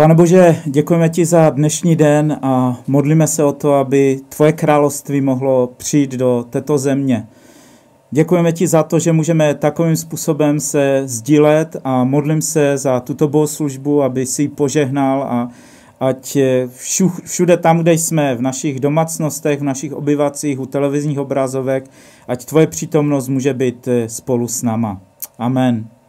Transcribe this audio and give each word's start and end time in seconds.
Pane 0.00 0.14
Bože, 0.14 0.56
děkujeme 0.66 1.08
ti 1.08 1.24
za 1.24 1.50
dnešní 1.50 1.96
den 1.96 2.38
a 2.42 2.80
modlíme 2.86 3.26
se 3.26 3.44
o 3.44 3.52
to, 3.52 3.74
aby 3.74 4.20
tvoje 4.28 4.52
království 4.52 5.20
mohlo 5.20 5.70
přijít 5.76 6.10
do 6.10 6.46
této 6.50 6.78
země. 6.78 7.26
Děkujeme 8.10 8.52
ti 8.52 8.66
za 8.66 8.82
to, 8.82 8.98
že 8.98 9.12
můžeme 9.12 9.54
takovým 9.54 9.96
způsobem 9.96 10.60
se 10.60 11.02
sdílet 11.04 11.76
a 11.84 12.04
modlím 12.04 12.42
se 12.42 12.78
za 12.78 13.00
tuto 13.00 13.28
bohoslužbu, 13.28 14.02
aby 14.02 14.26
si 14.26 14.42
ji 14.42 14.48
požehnal 14.48 15.22
a 15.22 15.48
ať 16.00 16.38
všude 17.24 17.56
tam, 17.56 17.78
kde 17.78 17.92
jsme, 17.92 18.34
v 18.34 18.42
našich 18.42 18.80
domácnostech, 18.80 19.60
v 19.60 19.64
našich 19.64 19.92
obyvacích, 19.92 20.60
u 20.60 20.66
televizních 20.66 21.18
obrazovek, 21.18 21.90
ať 22.28 22.44
tvoje 22.44 22.66
přítomnost 22.66 23.28
může 23.28 23.54
být 23.54 23.88
spolu 24.06 24.48
s 24.48 24.62
náma. 24.62 25.00
Amen. 25.38 25.99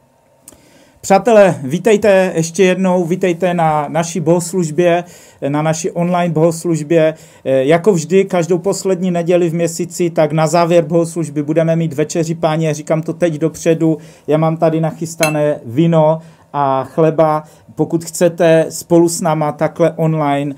Přátelé, 1.01 1.59
vítejte 1.63 2.31
ještě 2.35 2.63
jednou, 2.63 3.05
vítejte 3.05 3.53
na 3.53 3.85
naší 3.89 4.19
bohoslužbě, 4.19 5.03
na 5.47 5.61
naší 5.61 5.91
online 5.91 6.33
bohoslužbě. 6.33 7.13
Jako 7.43 7.93
vždy, 7.93 8.25
každou 8.25 8.57
poslední 8.57 9.11
neděli 9.11 9.49
v 9.49 9.53
měsíci, 9.53 10.09
tak 10.09 10.31
na 10.31 10.47
závěr 10.47 10.85
bohoslužby 10.85 11.43
budeme 11.43 11.75
mít 11.75 11.93
večeři 11.93 12.35
páně, 12.35 12.73
říkám 12.73 13.01
to 13.01 13.13
teď 13.13 13.33
dopředu, 13.33 13.97
já 14.27 14.37
mám 14.37 14.57
tady 14.57 14.81
nachystané 14.81 15.59
víno 15.65 16.19
a 16.53 16.83
chleba. 16.83 17.43
Pokud 17.75 18.05
chcete 18.05 18.65
spolu 18.69 19.09
s 19.09 19.21
náma 19.21 19.51
takhle 19.51 19.91
online 19.95 20.55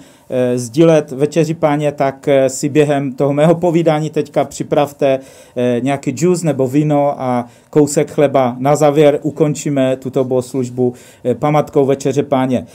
sdílet 0.55 1.11
večeři 1.11 1.53
páně, 1.53 1.91
tak 1.91 2.27
eh, 2.27 2.49
si 2.49 2.69
během 2.69 3.13
toho 3.13 3.33
mého 3.33 3.55
povídání 3.55 4.09
teďka 4.09 4.45
připravte 4.45 5.19
eh, 5.55 5.79
nějaký 5.81 6.11
džus 6.11 6.43
nebo 6.43 6.67
víno 6.67 7.21
a 7.21 7.45
kousek 7.69 8.11
chleba. 8.11 8.55
Na 8.59 8.75
závěr 8.75 9.19
ukončíme 9.21 9.95
tuto 9.95 10.23
bohoslužbu 10.23 10.93
památkou 11.39 11.85
večeře 11.85 12.23
páně. 12.23 12.65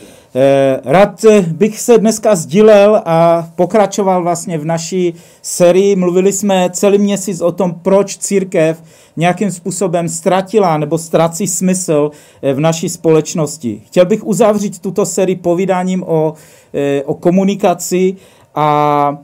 Rád 0.84 1.24
bych 1.52 1.80
se 1.80 1.98
dneska 1.98 2.34
sdílel 2.34 3.02
a 3.04 3.48
pokračoval 3.56 4.22
vlastně 4.22 4.58
v 4.58 4.64
naší 4.64 5.14
sérii. 5.42 5.96
Mluvili 5.96 6.32
jsme 6.32 6.70
celý 6.72 6.98
měsíc 6.98 7.40
o 7.40 7.52
tom, 7.52 7.74
proč 7.82 8.16
církev 8.16 8.82
nějakým 9.16 9.50
způsobem 9.50 10.08
ztratila 10.08 10.78
nebo 10.78 10.98
ztrací 10.98 11.46
smysl 11.46 12.10
v 12.54 12.60
naší 12.60 12.88
společnosti. 12.88 13.82
Chtěl 13.86 14.06
bych 14.06 14.26
uzavřít 14.26 14.78
tuto 14.78 15.06
sérii 15.06 15.36
povídáním 15.36 16.04
o 16.06 16.34
Eh, 16.74 17.02
o 17.04 17.14
komunikaci 17.14 17.37
a 18.54 19.18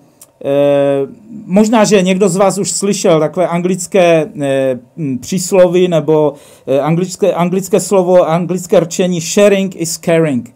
E, 0.45 1.07
možná, 1.47 1.85
že 1.85 2.03
někdo 2.03 2.29
z 2.29 2.37
vás 2.37 2.59
už 2.59 2.71
slyšel 2.71 3.21
takové 3.21 3.49
anglické 3.49 4.29
e, 4.43 4.79
příslovy 5.21 5.89
nebo 5.89 6.35
e, 6.67 6.81
anglické, 6.81 7.33
anglické 7.33 7.81
slovo, 7.81 8.29
anglické 8.29 8.81
rčení 8.81 9.21
sharing 9.21 9.77
is 9.77 9.99
caring. 9.99 10.55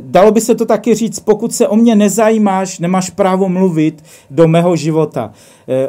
Dalo 0.00 0.30
by 0.32 0.40
se 0.40 0.54
to 0.54 0.66
taky 0.66 0.94
říct, 0.94 1.20
pokud 1.20 1.54
se 1.54 1.68
o 1.68 1.76
mě 1.76 1.96
nezajímáš, 1.96 2.78
nemáš 2.78 3.10
právo 3.10 3.48
mluvit 3.48 4.04
do 4.30 4.48
mého 4.48 4.76
života. 4.76 5.32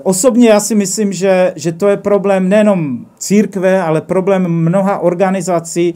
Osobně 0.03 0.49
já 0.49 0.59
si 0.59 0.75
myslím, 0.75 1.13
že, 1.13 1.53
že 1.55 1.71
to 1.71 1.87
je 1.87 1.97
problém 1.97 2.49
nejenom 2.49 3.05
církve, 3.17 3.81
ale 3.81 4.01
problém 4.01 4.47
mnoha 4.47 4.99
organizací, 4.99 5.93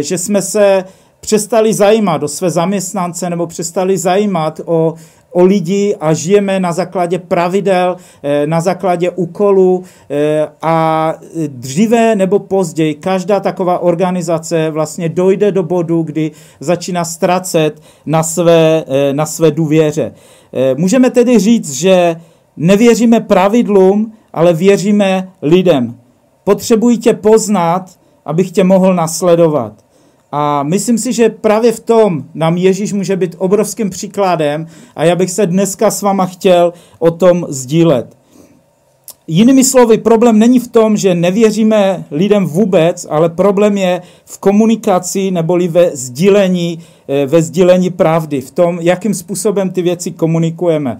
že 0.00 0.18
jsme 0.18 0.42
se 0.42 0.84
přestali 1.28 1.74
zajímat 1.74 2.22
o 2.22 2.28
své 2.28 2.50
zaměstnance 2.50 3.30
nebo 3.30 3.46
přestali 3.46 3.98
zajímat 3.98 4.60
o, 4.64 4.94
o 5.32 5.44
lidi 5.44 5.96
a 6.00 6.14
žijeme 6.14 6.60
na 6.60 6.72
základě 6.72 7.18
pravidel, 7.18 7.96
eh, 8.22 8.46
na 8.46 8.60
základě 8.60 9.10
úkolů 9.10 9.84
eh, 10.10 10.48
a 10.62 11.14
dříve 11.46 12.14
nebo 12.16 12.38
později 12.38 12.94
každá 12.94 13.40
taková 13.40 13.78
organizace 13.78 14.70
vlastně 14.70 15.08
dojde 15.08 15.52
do 15.52 15.62
bodu, 15.62 16.02
kdy 16.02 16.30
začíná 16.60 17.04
ztracet 17.04 17.82
na 18.06 18.22
své, 18.22 18.84
eh, 18.88 19.12
na 19.12 19.26
své 19.26 19.50
důvěře. 19.50 20.12
Můžeme 20.76 21.10
tedy 21.10 21.38
říct, 21.38 21.72
že 21.72 22.16
nevěříme 22.56 23.20
pravidlům, 23.20 24.12
ale 24.32 24.52
věříme 24.52 25.28
lidem. 25.42 25.96
Potřebuji 26.44 26.96
tě 26.96 27.12
poznat, 27.14 27.90
abych 28.24 28.50
tě 28.50 28.64
mohl 28.64 28.94
nasledovat. 28.94 29.87
A 30.32 30.62
myslím 30.62 30.98
si, 30.98 31.12
že 31.12 31.28
právě 31.28 31.72
v 31.72 31.80
tom 31.80 32.24
nám 32.34 32.56
Ježíš 32.56 32.92
může 32.92 33.16
být 33.16 33.34
obrovským 33.38 33.90
příkladem 33.90 34.66
a 34.96 35.04
já 35.04 35.16
bych 35.16 35.30
se 35.30 35.46
dneska 35.46 35.90
s 35.90 36.02
váma 36.02 36.26
chtěl 36.26 36.72
o 36.98 37.10
tom 37.10 37.46
sdílet. 37.48 38.18
Jinými 39.30 39.64
slovy, 39.64 39.98
problém 39.98 40.38
není 40.38 40.58
v 40.58 40.68
tom, 40.68 40.96
že 40.96 41.14
nevěříme 41.14 42.04
lidem 42.10 42.46
vůbec, 42.46 43.06
ale 43.10 43.28
problém 43.28 43.78
je 43.78 44.02
v 44.24 44.38
komunikaci 44.38 45.30
neboli 45.30 45.68
ve 45.68 45.96
sdílení, 45.96 46.78
eh, 47.08 47.26
ve 47.26 47.42
sdílení 47.42 47.90
pravdy, 47.90 48.40
v 48.40 48.50
tom, 48.50 48.78
jakým 48.80 49.14
způsobem 49.14 49.70
ty 49.70 49.82
věci 49.82 50.10
komunikujeme. 50.10 50.98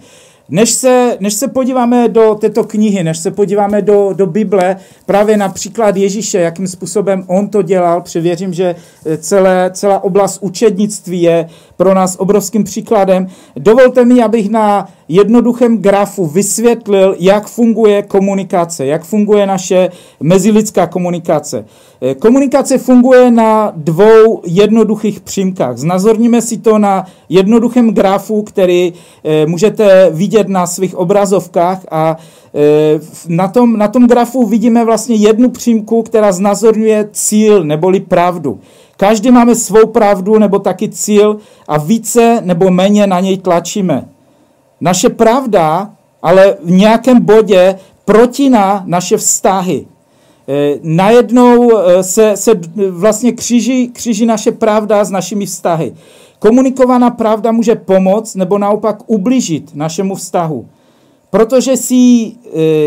Než 0.50 0.70
se, 0.70 1.16
než 1.20 1.34
se 1.34 1.48
podíváme 1.48 2.08
do 2.08 2.34
této 2.34 2.64
knihy, 2.64 3.04
než 3.04 3.18
se 3.18 3.30
podíváme 3.30 3.82
do, 3.82 4.12
do 4.12 4.26
Bible, 4.26 4.76
právě 5.06 5.36
například 5.36 5.96
Ježíše, 5.96 6.38
jakým 6.38 6.68
způsobem 6.68 7.24
on 7.26 7.48
to 7.48 7.62
dělal, 7.62 8.00
převěřím, 8.00 8.54
že 8.54 8.74
eh, 9.06 9.16
celé, 9.16 9.70
celá 9.74 10.04
oblast 10.04 10.38
učednictví 10.42 11.22
je 11.22 11.48
pro 11.78 11.94
nás 11.94 12.16
obrovským 12.18 12.64
příkladem. 12.64 13.26
Dovolte 13.56 14.04
mi, 14.04 14.22
abych 14.22 14.50
na 14.50 14.88
jednoduchém 15.08 15.78
grafu 15.78 16.26
vysvětlil, 16.26 17.16
jak 17.18 17.46
funguje 17.46 18.02
komunikace, 18.02 18.86
jak 18.86 19.04
funguje 19.04 19.46
naše 19.46 19.90
mezilidská 20.20 20.86
komunikace. 20.86 21.64
Eh, 22.02 22.14
komunikace 22.14 22.78
funguje 22.78 23.30
na 23.30 23.72
dvou 23.76 24.42
jednoduchých 24.46 25.20
přímkách. 25.20 25.76
Znazorníme 25.76 26.42
si 26.42 26.58
to 26.58 26.78
na 26.78 27.06
jednoduchém 27.28 27.94
grafu, 27.94 28.42
který 28.42 28.92
eh, 29.24 29.46
můžete 29.46 30.10
vidět 30.10 30.48
na 30.48 30.66
svých 30.66 30.94
obrazovkách 30.94 31.80
a 31.90 32.16
eh, 32.54 33.00
na 33.28 33.48
tom, 33.48 33.76
na 33.78 33.88
tom 33.88 34.06
grafu 34.06 34.46
vidíme 34.46 34.84
vlastně 34.84 35.16
jednu 35.16 35.50
přímku, 35.50 36.02
která 36.02 36.32
znazorňuje 36.32 37.08
cíl 37.12 37.64
neboli 37.64 38.00
pravdu. 38.00 38.60
Každý 39.00 39.30
máme 39.30 39.54
svou 39.54 39.86
pravdu 39.86 40.38
nebo 40.38 40.58
taky 40.58 40.88
cíl 40.88 41.38
a 41.68 41.78
více 41.78 42.40
nebo 42.44 42.70
méně 42.70 43.06
na 43.06 43.20
něj 43.20 43.38
tlačíme. 43.38 44.08
Naše 44.80 45.08
pravda 45.08 45.90
ale 46.22 46.56
v 46.64 46.70
nějakém 46.70 47.20
bodě 47.20 47.78
protiná 48.04 48.82
naše 48.86 49.16
vztahy. 49.16 49.86
E, 50.48 50.78
najednou 50.82 51.78
e, 51.78 52.02
se, 52.02 52.36
se 52.36 52.60
vlastně 52.90 53.32
kříží, 53.32 53.88
kříží 53.88 54.26
naše 54.26 54.52
pravda 54.52 55.04
s 55.04 55.10
našimi 55.10 55.46
vztahy. 55.46 55.94
Komunikovaná 56.38 57.10
pravda 57.10 57.52
může 57.52 57.74
pomoct 57.74 58.34
nebo 58.34 58.58
naopak 58.58 58.98
ublížit 59.06 59.74
našemu 59.74 60.14
vztahu. 60.14 60.66
Protože 61.30 61.76
si 61.76 61.94
e, 61.94 62.32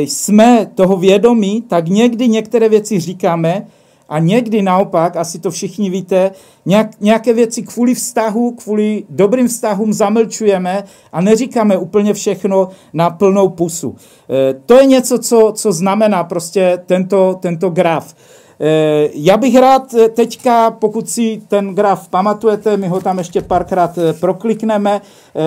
jsme 0.02 0.68
toho 0.76 0.98
vědomí, 0.98 1.64
tak 1.68 1.88
někdy 1.88 2.28
některé 2.28 2.70
věci 2.70 3.00
říkáme, 3.00 3.68
a 4.12 4.20
někdy 4.20 4.62
naopak, 4.62 5.16
asi 5.16 5.40
to 5.40 5.52
všichni 5.52 5.90
víte, 5.90 6.32
nějak, 6.66 6.90
nějaké 7.00 7.34
věci 7.34 7.62
kvůli 7.62 7.96
vztahu, 7.96 8.52
kvůli 8.52 9.04
dobrým 9.10 9.48
vztahům 9.48 9.94
zamlčujeme 9.94 10.84
a 11.12 11.22
neříkáme 11.22 11.78
úplně 11.78 12.14
všechno 12.14 12.70
na 12.94 13.10
plnou 13.10 13.50
pusu. 13.50 13.96
E, 14.30 14.54
to 14.54 14.74
je 14.74 14.86
něco, 14.86 15.20
co, 15.20 15.54
co 15.56 15.72
znamená 15.72 16.24
prostě 16.24 16.80
tento, 16.86 17.40
tento 17.42 17.70
graf. 17.70 18.16
Eh, 18.64 19.10
já 19.14 19.38
bych 19.38 19.56
rád 19.56 19.94
eh, 19.94 20.10
teďka, 20.10 20.72
pokud 20.72 21.10
si 21.10 21.42
ten 21.48 21.76
graf 21.76 22.08
pamatujete, 22.08 22.78
my 22.78 22.88
ho 22.88 23.02
tam 23.02 23.18
ještě 23.18 23.42
párkrát 23.42 23.98
eh, 23.98 24.14
proklikneme, 24.14 25.02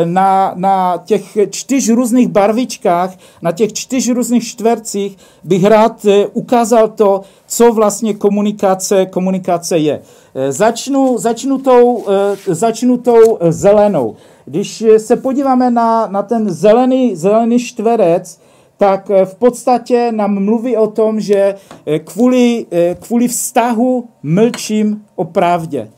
na, 0.05 0.53
na 0.57 1.03
těch 1.05 1.39
čtyř 1.51 1.89
různých 1.89 2.29
barvičkách, 2.29 3.11
na 3.43 3.53
těch 3.53 3.73
čtyř 3.73 4.09
různých 4.09 4.45
čtvercích 4.45 5.17
bych 5.45 5.65
rád 5.65 6.07
ukázal 6.33 6.89
to, 6.89 7.21
co 7.47 7.73
vlastně 7.73 8.15
komunikace, 8.15 9.07
komunikace 9.07 9.79
je. 9.79 10.01
Začnu, 10.49 11.19
začnu, 11.19 11.59
tou, 11.59 12.05
začnu 12.47 12.97
tou 12.97 13.39
zelenou. 13.49 14.17
Když 14.45 14.85
se 14.99 15.17
podíváme 15.17 15.71
na, 15.71 16.07
na 16.07 16.23
ten 16.23 16.51
zelený, 16.51 17.17
zelený 17.17 17.59
čtverec, 17.59 18.39
tak 18.77 19.11
eh, 19.11 19.25
v 19.25 19.35
podstatě 19.35 20.13
nám 20.13 20.45
mluví 20.45 20.77
o 20.77 20.87
tom, 20.87 21.21
že 21.21 21.55
eh, 21.87 21.99
kvůli, 21.99 22.67
eh, 22.71 22.97
kvůli 23.01 23.29
vztahu 23.29 24.09
mlčím 24.23 25.05
o 25.17 25.25
pravdě. 25.25 25.91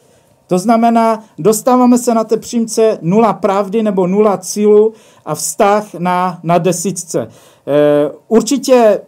To 0.47 0.59
znamená, 0.59 1.25
dostáváme 1.39 1.99
se 1.99 2.15
na 2.15 2.25
té 2.25 2.37
přímce 2.37 2.99
nula 3.03 3.33
pravdy 3.33 3.83
nebo 3.83 4.07
nula 4.07 4.39
cílu 4.39 4.93
a 5.25 5.35
vztah 5.35 5.95
na, 5.95 6.41
na 6.43 6.59
desítce. 6.59 7.29
Určitě 8.29 9.01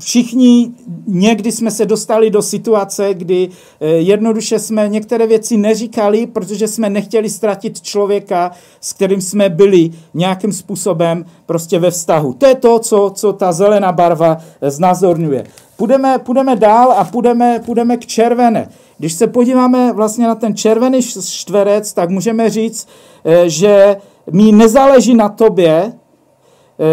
všichni 0.00 0.70
někdy 1.06 1.52
jsme 1.52 1.70
se 1.70 1.86
dostali 1.86 2.30
do 2.30 2.42
situace, 2.42 3.14
kdy 3.14 3.48
eh, 3.80 3.86
jednoduše 3.86 4.58
jsme 4.58 4.88
některé 4.88 5.26
věci 5.26 5.56
neříkali, 5.56 6.26
protože 6.26 6.68
jsme 6.68 6.90
nechtěli 6.90 7.30
ztratit 7.30 7.80
člověka, 7.80 8.50
s 8.80 8.92
kterým 8.92 9.20
jsme 9.20 9.48
byli 9.48 9.90
nějakým 10.14 10.52
způsobem 10.52 11.24
prostě 11.46 11.78
ve 11.78 11.90
vztahu. 11.90 12.32
To 12.32 12.46
je 12.46 12.54
to, 12.54 12.78
co, 12.78 13.12
co 13.14 13.32
ta 13.32 13.52
zelená 13.52 13.92
barva 13.92 14.38
eh, 14.60 14.70
znázorňuje. 14.70 15.44
Půjdeme, 15.76 16.18
půjdeme 16.18 16.56
dál 16.56 16.92
a 16.92 17.04
půjdeme, 17.04 17.60
půjdeme 17.64 17.96
k 17.96 18.06
červené. 18.06 18.68
Když 18.98 19.12
se 19.12 19.26
podíváme 19.26 19.92
vlastně 19.92 20.26
na 20.26 20.34
ten 20.34 20.56
červený 20.56 21.02
čtverec, 21.02 21.92
tak 21.92 22.10
můžeme 22.10 22.50
říct, 22.50 22.88
eh, 23.24 23.48
že 23.50 23.96
mi 24.32 24.52
nezáleží 24.52 25.14
na 25.14 25.28
tobě, 25.28 25.92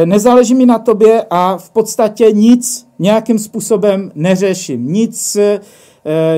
nezáleží 0.06 0.56
mi 0.56 0.66
na 0.66 0.80
tobě 0.80 1.26
a 1.30 1.58
v 1.58 1.70
podstatě 1.70 2.32
nic 2.32 2.88
nějakým 3.04 3.40
způsobem 3.40 4.12
neřeším, 4.16 4.94
nic, 4.94 5.36
eh, 5.36 5.60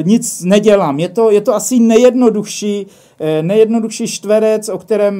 nic 0.03 0.43
nedělám. 0.43 0.99
Je 0.99 1.09
to, 1.09 1.31
je 1.31 1.41
to 1.41 1.55
asi 1.55 1.79
nejjednodušší, 1.79 2.87
eh, 3.19 3.43
nejjednodušší 3.43 4.07
štverec, 4.07 4.69
o 4.69 4.77
kterém 4.77 5.15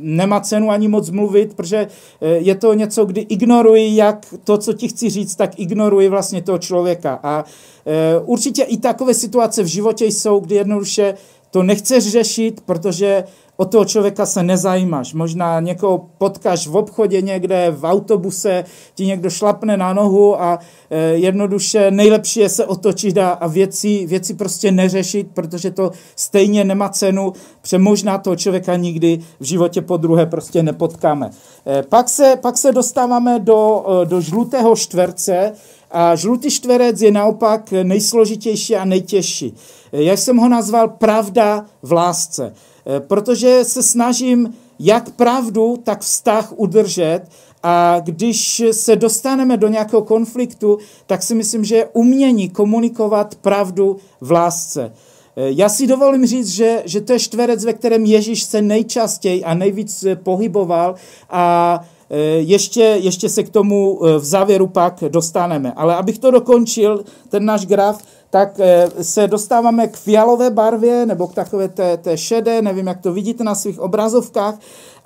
nemá 0.00 0.40
cenu 0.40 0.70
ani 0.70 0.88
moc 0.88 1.10
mluvit, 1.10 1.54
protože 1.56 1.88
je 2.20 2.54
to 2.54 2.74
něco, 2.74 3.04
kdy 3.04 3.20
ignoruji 3.20 3.96
jak 3.96 4.26
to, 4.44 4.58
co 4.58 4.72
ti 4.72 4.88
chci 4.88 5.10
říct, 5.10 5.36
tak 5.36 5.60
ignoruji 5.60 6.08
vlastně 6.08 6.42
toho 6.42 6.58
člověka. 6.58 7.20
A 7.22 7.44
určitě 8.24 8.62
i 8.62 8.76
takové 8.76 9.14
situace 9.14 9.62
v 9.62 9.66
životě 9.66 10.04
jsou, 10.04 10.40
kdy 10.40 10.54
jednoduše 10.54 11.14
to 11.50 11.62
nechceš 11.62 12.04
řešit, 12.04 12.60
protože 12.60 13.24
o 13.60 13.64
toho 13.64 13.84
člověka 13.84 14.26
se 14.26 14.42
nezajímáš. 14.42 15.14
Možná 15.14 15.60
někoho 15.60 16.06
potkáš 16.18 16.66
v 16.66 16.76
obchodě 16.76 17.20
někde, 17.22 17.70
v 17.70 17.84
autobuse, 17.84 18.64
ti 18.94 19.06
někdo 19.06 19.30
šlapne 19.30 19.76
na 19.76 19.92
nohu 19.92 20.42
a 20.42 20.58
e, 20.90 20.98
jednoduše 20.98 21.90
nejlepší 21.90 22.40
je 22.40 22.48
se 22.48 22.66
otočit 22.66 23.18
a, 23.18 23.30
a 23.30 23.46
věci, 23.46 24.06
věci 24.06 24.34
prostě 24.34 24.72
neřešit, 24.72 25.26
protože 25.34 25.70
to 25.70 25.90
stejně 26.16 26.64
nemá 26.64 26.88
cenu, 26.88 27.32
protože 27.60 27.78
možná 27.78 28.18
toho 28.18 28.36
člověka 28.36 28.76
nikdy 28.76 29.20
v 29.40 29.44
životě 29.44 29.82
po 29.82 29.96
druhé 29.96 30.26
prostě 30.26 30.62
nepotkáme. 30.62 31.30
E, 31.66 31.82
pak, 31.82 32.08
se, 32.08 32.36
pak 32.40 32.58
se 32.58 32.72
dostáváme 32.72 33.38
do, 33.38 33.84
e, 34.02 34.06
do 34.06 34.20
žlutého 34.20 34.76
štverce, 34.76 35.52
a 35.90 36.16
žlutý 36.16 36.50
čtverec 36.50 37.02
je 37.02 37.10
naopak 37.10 37.72
nejsložitější 37.82 38.76
a 38.76 38.84
nejtěžší. 38.84 39.54
Jak 39.92 40.18
jsem 40.18 40.36
ho 40.36 40.48
nazval 40.48 40.88
pravda 40.88 41.66
v 41.82 41.92
lásce. 41.92 42.54
Eh, 42.86 43.00
protože 43.00 43.64
se 43.64 43.82
snažím 43.82 44.54
jak 44.78 45.10
pravdu, 45.10 45.76
tak 45.84 46.00
vztah 46.00 46.52
udržet 46.56 47.20
a 47.62 47.96
když 48.00 48.62
se 48.70 48.96
dostaneme 48.96 49.56
do 49.56 49.68
nějakého 49.68 50.02
konfliktu, 50.02 50.78
tak 51.06 51.22
si 51.22 51.34
myslím, 51.34 51.64
že 51.64 51.76
je 51.76 51.88
umění 51.92 52.48
komunikovat 52.48 53.34
pravdu 53.34 53.96
v 54.20 54.30
lásce. 54.32 54.92
Eh, 55.36 55.50
já 55.50 55.68
si 55.68 55.86
dovolím 55.86 56.26
říct, 56.26 56.48
že, 56.48 56.82
že 56.86 57.00
to 57.00 57.12
je 57.12 57.18
čtverec, 57.18 57.64
ve 57.64 57.72
kterém 57.72 58.04
Ježíš 58.04 58.42
se 58.42 58.62
nejčastěji 58.62 59.44
a 59.44 59.54
nejvíc 59.54 60.04
eh, 60.04 60.16
pohyboval 60.16 60.94
a 61.30 61.80
ještě, 62.38 62.80
ještě 62.80 63.28
se 63.28 63.42
k 63.42 63.48
tomu 63.48 64.00
v 64.18 64.24
závěru 64.24 64.66
pak 64.66 65.04
dostaneme. 65.08 65.72
Ale 65.76 65.96
abych 65.96 66.18
to 66.18 66.30
dokončil, 66.30 67.04
ten 67.28 67.44
náš 67.44 67.66
graf, 67.66 68.02
tak 68.30 68.60
eh, 68.60 68.88
se 69.04 69.26
dostáváme 69.26 69.88
k 69.88 69.96
fialové 69.96 70.50
barvě 70.50 71.06
nebo 71.06 71.26
k 71.26 71.34
takové 71.34 71.68
té, 71.68 71.96
té 71.96 72.18
šedé, 72.18 72.62
nevím, 72.62 72.86
jak 72.86 73.00
to 73.00 73.12
vidíte 73.12 73.44
na 73.44 73.54
svých 73.54 73.80
obrazovkách. 73.80 74.54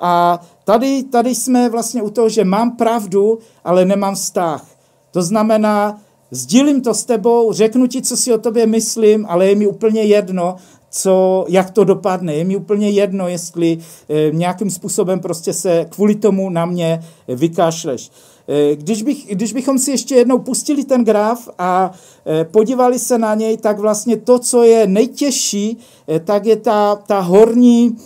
A 0.01 0.41
tady, 0.65 1.03
tady 1.03 1.35
jsme 1.35 1.69
vlastně 1.69 2.03
u 2.03 2.11
toho, 2.11 2.29
že 2.29 2.45
mám 2.45 2.77
pravdu, 2.77 3.39
ale 3.65 3.85
nemám 3.85 4.15
vztah. 4.15 4.67
To 5.11 5.23
znamená, 5.23 6.01
sdílím 6.31 6.81
to 6.81 6.95
s 6.95 7.05
tebou, 7.05 7.53
řeknu 7.53 7.87
ti, 7.87 8.03
co 8.03 8.17
si 8.17 8.35
o 8.35 8.39
tobě 8.39 8.67
myslím, 8.67 9.27
ale 9.29 9.47
je 9.47 9.55
mi 9.55 9.67
úplně 9.67 10.03
jedno, 10.03 10.57
co, 10.91 11.45
jak 11.49 11.71
to 11.71 11.85
dopadne. 11.85 12.35
Je 12.35 12.45
mi 12.45 12.57
úplně 12.57 12.91
jedno, 12.91 13.29
jestli 13.29 13.79
e, 14.09 14.31
nějakým 14.31 14.71
způsobem 14.71 15.21
prostě 15.21 15.53
se 15.53 15.87
kvůli 15.91 16.15
tomu 16.15 16.51
na 16.51 16.67
mě 16.67 17.05
vykašleš. 17.29 18.11
Eh, 18.49 18.77
když, 18.77 19.03
bych, 19.03 19.27
když 19.27 19.53
bychom 19.53 19.79
si 19.79 19.91
ještě 19.91 20.15
jednou 20.15 20.39
pustili 20.39 20.85
ten 20.85 21.05
graf 21.05 21.49
a 21.59 21.93
eh, 22.27 22.45
podívali 22.45 22.99
se 22.99 23.19
na 23.19 23.35
něj, 23.35 23.57
tak 23.57 23.79
vlastně 23.79 24.17
to, 24.17 24.39
co 24.39 24.63
je 24.63 24.87
nejtěžší, 24.87 25.79
eh, 26.09 26.21
tak 26.21 26.47
je 26.47 26.57
ta, 26.57 26.97
ta 26.97 27.21
horní, 27.21 27.97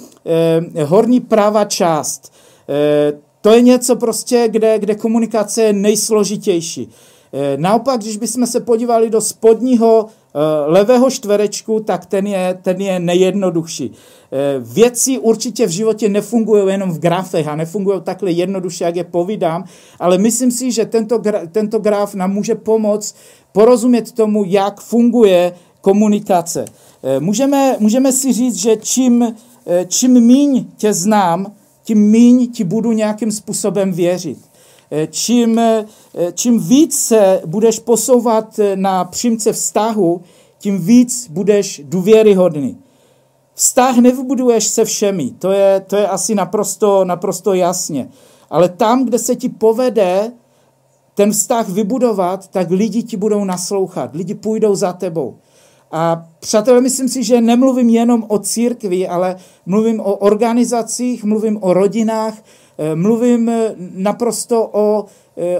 horní 0.85 1.21
pravá 1.21 1.65
část. 1.65 2.33
To 3.41 3.51
je 3.51 3.61
něco 3.61 3.97
prostě, 3.97 4.49
kde, 4.49 4.79
kde 4.79 4.95
komunikace 4.95 5.63
je 5.63 5.73
nejsložitější. 5.73 6.91
Naopak, 7.57 8.01
když 8.01 8.17
bychom 8.17 8.47
se 8.47 8.61
podívali 8.61 9.11
do 9.11 9.21
spodního 9.21 10.07
levého 10.67 11.11
čtverečku, 11.11 11.81
tak 11.81 12.07
ten 12.07 12.27
je, 12.27 12.59
ten 12.63 12.81
je 12.81 13.01
nejjednodušší. 13.01 13.93
Eh, 14.33 14.61
věci 14.61 15.19
určitě 15.19 15.67
v 15.67 15.71
životě 15.71 16.09
nefungují 16.09 16.73
jenom 16.73 16.91
v 16.93 16.99
grafech 16.99 17.49
a 17.49 17.57
nefungují 17.57 18.01
takhle 18.03 18.31
jednoduše, 18.31 18.85
jak 18.85 18.97
je 18.97 19.05
povídám, 19.05 19.65
ale 20.01 20.19
myslím 20.19 20.51
si, 20.51 20.73
že 20.73 20.85
tento, 20.85 21.23
tento 21.53 21.79
graf 21.79 22.15
nám 22.15 22.33
může 22.33 22.55
pomoct 22.55 23.17
porozumět 23.53 24.13
tomu, 24.13 24.45
jak 24.47 24.81
funguje 24.81 25.53
komunikace. 25.81 26.65
Eh, 27.03 27.21
můžeme, 27.21 27.77
můžeme 27.79 28.13
si 28.13 28.33
říct, 28.33 28.57
že 28.57 28.77
čím, 28.77 29.35
eh, 29.67 29.85
čím 29.89 30.21
míň 30.21 30.67
tě 30.77 30.93
znám, 30.93 31.53
tím 31.85 31.99
míň 31.99 32.53
ti 32.53 32.65
budu 32.65 32.93
nějakým 32.93 33.33
způsobem 33.33 33.93
věřit. 33.93 34.48
Čím, 35.11 35.61
čím 36.35 36.61
víc 36.61 36.99
se 36.99 37.41
budeš 37.47 37.79
posouvat 37.79 38.61
na 38.75 39.05
přímce 39.05 39.53
vztahu, 39.53 40.21
tím 40.59 40.79
víc 40.79 41.29
budeš 41.31 41.81
důvěryhodný. 41.85 42.79
Vztah 43.55 43.97
nevybuduješ 43.97 44.67
se 44.67 44.85
všemi, 44.85 45.31
to 45.31 45.53
je, 45.53 45.85
to 45.87 45.97
je 45.97 46.09
asi 46.09 46.35
naprosto, 46.35 47.05
naprosto 47.05 47.55
jasně. 47.55 48.09
Ale 48.51 48.69
tam, 48.69 49.05
kde 49.05 49.19
se 49.19 49.37
ti 49.37 49.49
povede 49.49 50.33
ten 51.15 51.33
vztah 51.33 51.69
vybudovat, 51.69 52.49
tak 52.49 52.71
lidi 52.71 53.03
ti 53.03 53.17
budou 53.17 53.45
naslouchat, 53.45 54.15
lidi 54.15 54.35
půjdou 54.35 54.75
za 54.75 54.93
tebou. 54.93 55.37
A 55.91 56.27
přátelé, 56.41 56.81
myslím 56.81 57.09
si, 57.09 57.25
že 57.25 57.41
nemluvím 57.41 57.89
jenom 57.89 58.25
o 58.29 58.39
církvi, 58.39 59.09
ale 59.09 59.37
mluvím 59.67 60.01
o 60.01 60.17
organizacích, 60.17 61.25
mluvím 61.25 61.59
o 61.61 61.73
rodinách, 61.73 62.35
eh, 62.39 62.43
mluvím 62.95 63.49
eh, 63.49 63.75
naprosto 63.79 64.69
o, 64.73 65.05
eh, 65.05 65.11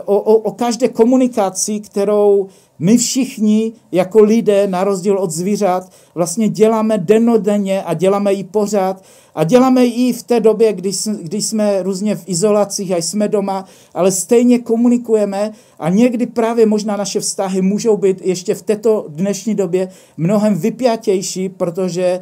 o, 0.05 0.21
o, 0.21 0.35
o 0.35 0.53
každé 0.53 0.89
komunikaci, 0.89 1.81
kterou 1.81 2.49
my 2.79 2.99
všichni 2.99 3.73
jako 3.93 4.23
lidé, 4.23 4.67
na 4.67 4.85
rozdíl 4.85 5.19
od 5.19 5.31
zvířat, 5.31 5.93
vlastně 6.15 6.49
děláme 6.49 6.99
denodenně 6.99 7.83
a 7.83 7.95
děláme 7.95 8.33
ji 8.33 8.45
pořád. 8.45 9.03
A 9.35 9.45
děláme 9.45 9.85
ji 9.85 10.13
v 10.13 10.23
té 10.23 10.41
době, 10.41 10.73
když, 10.73 10.97
když 11.23 11.47
jsme 11.47 11.83
různě 11.83 12.17
v 12.17 12.25
izolacích 12.27 12.93
a 12.93 12.97
jsme 12.97 13.29
doma, 13.29 13.65
ale 13.95 14.13
stejně 14.13 14.59
komunikujeme 14.59 15.53
a 15.79 15.89
někdy 15.89 16.27
právě 16.27 16.67
možná 16.67 16.97
naše 16.97 17.21
vztahy 17.21 17.63
můžou 17.63 17.97
být 17.97 18.23
ještě 18.25 18.55
v 18.55 18.63
této 18.63 19.07
dnešní 19.09 19.55
době 19.55 19.89
mnohem 20.17 20.55
vypjatější, 20.55 21.49
protože 21.49 22.03
e, 22.03 22.21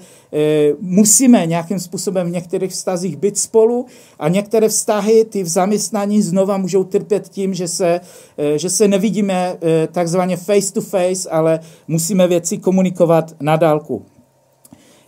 musíme 0.81 1.47
nějakým 1.47 1.81
způsobem 1.81 2.27
v 2.27 2.31
některých 2.31 2.71
vztazích 2.71 3.17
být 3.17 3.39
spolu 3.39 3.87
a 4.19 4.29
některé 4.29 4.69
vztahy, 4.69 5.25
ty 5.25 5.43
v 5.43 5.49
zaměstnání 5.49 6.23
znova 6.23 6.57
můžou 6.57 6.85
trpět 6.85 7.29
tím, 7.29 7.46
že 7.55 7.69
se, 7.69 8.01
e, 8.39 8.59
že 8.59 8.71
se 8.71 8.89
nevidíme 8.89 9.57
e, 9.63 9.87
takzvaně 9.87 10.37
face 10.37 10.73
to 10.73 10.81
face, 10.81 11.31
ale 11.31 11.61
musíme 11.89 12.29
věci 12.29 12.59
komunikovat 12.59 13.35
na 13.41 13.57
dálku. 13.57 14.05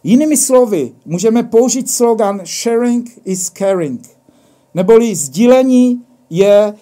Jinými 0.05 0.37
slovy, 0.37 0.93
můžeme 1.05 1.43
použít 1.43 1.91
slogan 1.91 2.41
sharing 2.45 3.21
is 3.25 3.51
caring, 3.51 4.09
neboli 4.75 5.15
sdílení 5.15 6.03
je 6.31 6.53
e, 6.53 6.75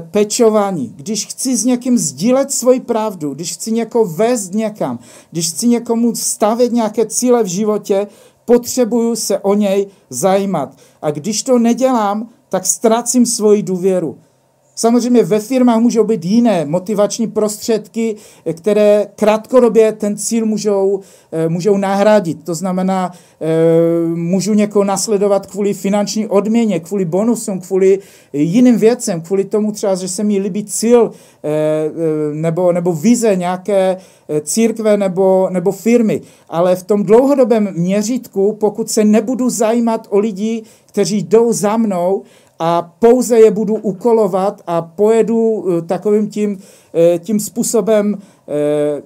pečování. 0.00 0.94
Když 0.96 1.26
chci 1.26 1.56
s 1.56 1.64
někým 1.64 1.98
sdílet 1.98 2.52
svoji 2.52 2.80
pravdu, 2.80 3.34
když 3.34 3.52
chci 3.52 3.72
někoho 3.72 4.04
vést 4.04 4.54
někam, 4.54 4.98
když 5.30 5.50
chci 5.50 5.68
někomu 5.68 6.14
stavět 6.14 6.72
nějaké 6.72 7.06
cíle 7.06 7.42
v 7.42 7.46
životě, 7.46 8.06
potřebuju 8.44 9.16
se 9.16 9.38
o 9.38 9.54
něj 9.54 9.86
zajímat. 10.10 10.76
A 11.02 11.10
když 11.10 11.42
to 11.42 11.58
nedělám, 11.58 12.28
tak 12.48 12.66
ztrácím 12.66 13.26
svoji 13.26 13.62
důvěru. 13.62 14.18
Samozřejmě 14.74 15.22
ve 15.22 15.40
firmách 15.40 15.80
můžou 15.80 16.04
být 16.04 16.24
jiné 16.24 16.64
motivační 16.64 17.26
prostředky, 17.26 18.16
které 18.52 19.06
krátkodobě 19.16 19.92
ten 19.92 20.16
cíl 20.16 20.46
můžou, 20.46 21.00
eh, 21.32 21.48
můžou 21.48 21.76
nahradit. 21.76 22.44
To 22.44 22.54
znamená, 22.54 23.12
eh, 23.40 23.46
můžu 24.14 24.54
někoho 24.54 24.84
nasledovat 24.84 25.46
kvůli 25.46 25.74
finanční 25.74 26.26
odměně, 26.26 26.80
kvůli 26.80 27.04
bonusům, 27.04 27.60
kvůli 27.60 27.98
jiným 28.32 28.78
věcem, 28.78 29.20
kvůli 29.20 29.44
tomu 29.44 29.72
třeba, 29.72 29.94
že 29.94 30.08
se 30.08 30.24
mi 30.24 30.38
líbí 30.38 30.64
cíl 30.64 31.10
eh, 31.44 31.90
nebo, 32.34 32.72
nebo 32.72 32.92
vize 32.92 33.36
nějaké 33.36 33.96
církve 34.42 34.96
nebo, 34.96 35.48
nebo 35.50 35.72
firmy. 35.72 36.20
Ale 36.48 36.76
v 36.76 36.82
tom 36.82 37.02
dlouhodobém 37.02 37.68
měřítku, 37.76 38.56
pokud 38.60 38.90
se 38.90 39.04
nebudu 39.04 39.50
zajímat 39.50 40.06
o 40.10 40.18
lidi, 40.18 40.62
kteří 40.86 41.22
jdou 41.22 41.52
za 41.52 41.76
mnou, 41.76 42.22
a 42.64 42.94
pouze 42.98 43.40
je 43.40 43.50
budu 43.50 43.74
ukolovat 43.74 44.62
a 44.66 44.82
pojedu 44.82 45.64
eh, 45.68 45.82
takovým 45.82 46.28
tím, 46.30 46.58
eh, 46.94 47.18
tím 47.18 47.40
způsobem 47.40 48.18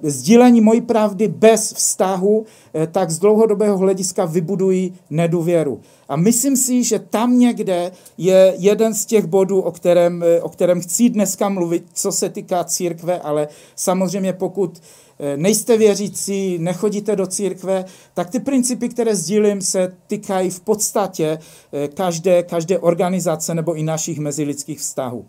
sdílení 0.03 0.61
mojí 0.61 0.81
pravdy 0.81 1.27
bez 1.27 1.73
vztahu, 1.73 2.45
tak 2.91 3.09
z 3.09 3.19
dlouhodobého 3.19 3.77
hlediska 3.77 4.25
vybudují 4.25 4.93
nedůvěru. 5.09 5.81
A 6.09 6.15
myslím 6.15 6.57
si, 6.57 6.83
že 6.83 6.99
tam 6.99 7.39
někde 7.39 7.91
je 8.17 8.53
jeden 8.57 8.93
z 8.93 9.05
těch 9.05 9.25
bodů, 9.25 9.61
o 9.61 9.71
kterém, 9.71 10.23
o 10.41 10.49
kterém 10.49 10.81
chci 10.81 11.09
dneska 11.09 11.49
mluvit, 11.49 11.85
co 11.93 12.11
se 12.11 12.29
týká 12.29 12.63
církve, 12.63 13.19
ale 13.19 13.47
samozřejmě 13.75 14.33
pokud 14.33 14.81
Eh, 15.19 15.37
nejste 15.37 15.77
věřící, 15.77 16.57
nechodíte 16.57 17.15
do 17.15 17.27
církve, 17.27 17.85
tak 18.13 18.29
ty 18.29 18.39
principy, 18.39 18.89
které 18.89 19.15
sdílím, 19.15 19.61
se 19.61 19.95
týkají 20.07 20.49
v 20.49 20.59
podstatě 20.59 21.39
eh, 21.73 21.87
každé, 21.87 22.43
každé 22.43 22.79
organizace 22.79 23.55
nebo 23.55 23.73
i 23.73 23.83
našich 23.83 24.19
mezilidských 24.19 24.79
vztahů. 24.79 25.25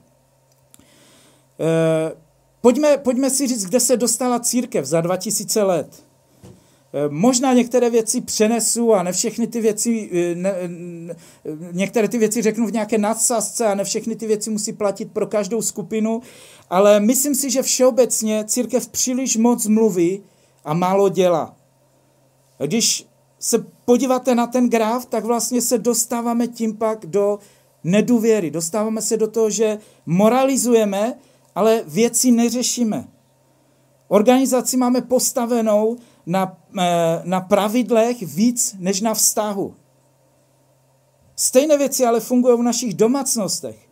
Eh, 1.60 2.27
pojďme, 2.68 2.96
pojďme 2.98 3.30
si 3.30 3.46
říct, 3.46 3.64
kde 3.64 3.80
se 3.80 3.96
dostala 3.96 4.40
církev 4.40 4.84
za 4.84 5.00
2000 5.00 5.62
let. 5.62 6.04
Eh, 6.92 7.08
možná 7.08 7.52
některé 7.52 7.90
věci 7.90 8.20
přenesu 8.20 8.94
a 8.94 9.02
ne 9.02 9.12
všechny 9.12 9.46
ty 9.46 9.60
věci, 9.60 10.10
eh, 10.12 10.34
ne, 10.34 10.54
některé 11.72 12.08
ty 12.08 12.18
věci 12.18 12.42
řeknu 12.42 12.66
v 12.66 12.72
nějaké 12.72 12.98
nadsázce 12.98 13.66
a 13.66 13.74
ne 13.74 13.84
všechny 13.84 14.16
ty 14.16 14.26
věci 14.26 14.50
musí 14.50 14.72
platit 14.72 15.12
pro 15.12 15.26
každou 15.26 15.62
skupinu, 15.62 16.20
ale 16.70 17.00
myslím 17.00 17.34
si, 17.34 17.50
že 17.50 17.62
všeobecně 17.62 18.44
církev 18.44 18.88
příliš 18.88 19.36
moc 19.36 19.66
mluví 19.66 20.22
a 20.64 20.74
málo 20.74 21.08
dělá. 21.08 21.56
Když 22.66 23.06
se 23.38 23.64
podíváte 23.84 24.34
na 24.34 24.46
ten 24.46 24.70
graf, 24.70 25.06
tak 25.06 25.24
vlastně 25.24 25.62
se 25.62 25.78
dostáváme 25.78 26.46
tím 26.46 26.76
pak 26.76 27.06
do 27.06 27.38
nedůvěry. 27.84 28.50
Dostáváme 28.50 29.02
se 29.02 29.16
do 29.16 29.26
toho, 29.26 29.50
že 29.50 29.78
moralizujeme, 30.06 31.14
ale 31.54 31.82
věci 31.86 32.30
neřešíme. 32.30 33.08
Organizaci 34.08 34.76
máme 34.76 35.02
postavenou 35.02 35.96
na, 36.26 36.56
eh, 36.78 37.22
na 37.24 37.40
pravidlech 37.40 38.22
víc 38.22 38.76
než 38.78 39.00
na 39.00 39.14
vztahu. 39.14 39.74
Stejné 41.36 41.78
věci 41.78 42.06
ale 42.06 42.20
fungují 42.20 42.58
v 42.58 42.62
našich 42.62 42.94
domácnostech. 42.94 43.88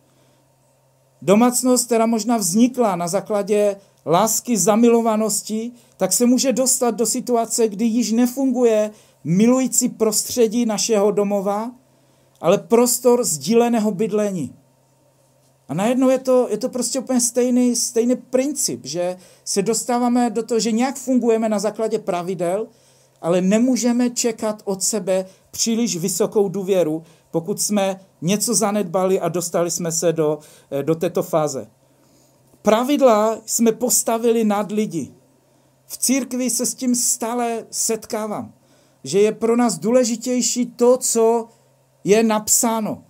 Domácnost, 1.22 1.86
která 1.86 2.06
možná 2.06 2.36
vznikla 2.36 2.96
na 2.96 3.08
základě 3.08 3.76
lásky, 4.06 4.56
zamilovanosti, 4.56 5.72
tak 5.96 6.12
se 6.12 6.26
může 6.26 6.52
dostat 6.52 6.90
do 6.90 7.06
situace, 7.06 7.68
kdy 7.68 7.84
již 7.84 8.12
nefunguje 8.12 8.90
milující 9.24 9.88
prostředí 9.88 10.66
našeho 10.66 11.10
domova, 11.10 11.70
ale 12.40 12.58
prostor 12.58 13.24
sdíleného 13.24 13.90
bydlení. 13.90 14.54
A 15.68 15.74
najednou 15.74 16.10
je 16.10 16.18
to, 16.18 16.46
je 16.50 16.58
to 16.58 16.68
prostě 16.68 16.98
úplně 16.98 17.20
stejný, 17.20 17.76
stejný 17.76 18.16
princip, 18.16 18.80
že 18.84 19.16
se 19.44 19.62
dostáváme 19.62 20.30
do 20.30 20.42
toho, 20.42 20.60
že 20.60 20.72
nějak 20.72 20.96
fungujeme 20.96 21.48
na 21.48 21.58
základě 21.58 21.98
pravidel, 21.98 22.66
ale 23.20 23.40
nemůžeme 23.40 24.10
čekat 24.10 24.62
od 24.64 24.82
sebe 24.82 25.26
příliš 25.50 25.96
vysokou 25.96 26.48
důvěru, 26.48 27.02
pokud 27.30 27.60
jsme 27.60 28.00
něco 28.22 28.54
zanedbali 28.54 29.20
a 29.20 29.28
dostali 29.28 29.70
jsme 29.70 29.92
se 29.92 30.12
do, 30.12 30.38
eh, 30.70 30.82
do 30.82 30.94
této 30.94 31.22
fáze. 31.22 31.66
Pravidla 32.62 33.38
jsme 33.46 33.72
postavili 33.72 34.44
nad 34.44 34.72
lidi. 34.72 35.14
V 35.86 35.98
církvi 35.98 36.50
se 36.50 36.66
s 36.66 36.74
tím 36.74 36.94
stále 36.94 37.66
setkávám, 37.70 38.52
že 39.04 39.20
je 39.20 39.32
pro 39.32 39.56
nás 39.56 39.78
důležitější 39.78 40.66
to, 40.66 40.96
co 40.96 41.48
je 42.04 42.22
napsáno 42.22 43.05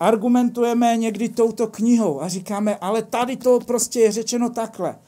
argumentujeme 0.00 0.96
někdy 0.96 1.28
touto 1.28 1.66
knihou 1.66 2.22
a 2.22 2.28
říkáme, 2.28 2.76
ale 2.76 3.02
tady 3.02 3.36
to 3.36 3.60
prostě 3.60 4.00
je 4.00 4.12
řečeno 4.12 4.50
takhle. 4.50 4.98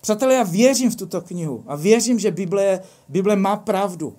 Přátelé, 0.00 0.34
já 0.34 0.42
věřím 0.42 0.90
v 0.90 0.96
tuto 0.96 1.20
knihu 1.20 1.64
a 1.66 1.76
věřím, 1.76 2.18
že 2.18 2.30
Bible, 2.30 2.80
Bible 3.08 3.36
má 3.36 3.56
pravdu. 3.56 4.16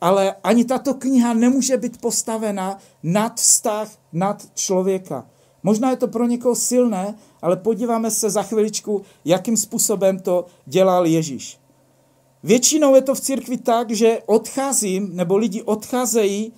Ale 0.00 0.34
ani 0.44 0.64
tato 0.64 0.94
kniha 0.94 1.34
nemůže 1.34 1.76
být 1.76 2.00
postavena 2.00 2.78
nad 3.02 3.36
vztah, 3.36 3.88
nad 4.12 4.42
člověka. 4.54 5.26
Možná 5.62 5.90
je 5.90 5.96
to 5.96 6.08
pro 6.08 6.26
někoho 6.26 6.54
silné, 6.54 7.14
ale 7.42 7.56
podíváme 7.56 8.10
se 8.10 8.30
za 8.30 8.42
chviličku, 8.42 9.02
jakým 9.24 9.56
způsobem 9.56 10.18
to 10.18 10.46
dělal 10.66 11.06
Ježíš. 11.06 11.58
Většinou 12.42 12.94
je 12.94 13.02
to 13.02 13.14
v 13.14 13.20
církvi 13.20 13.56
tak, 13.56 13.90
že 13.90 14.18
odcházím, 14.26 15.16
nebo 15.16 15.36
lidi 15.36 15.62
odcházejí, 15.62 16.52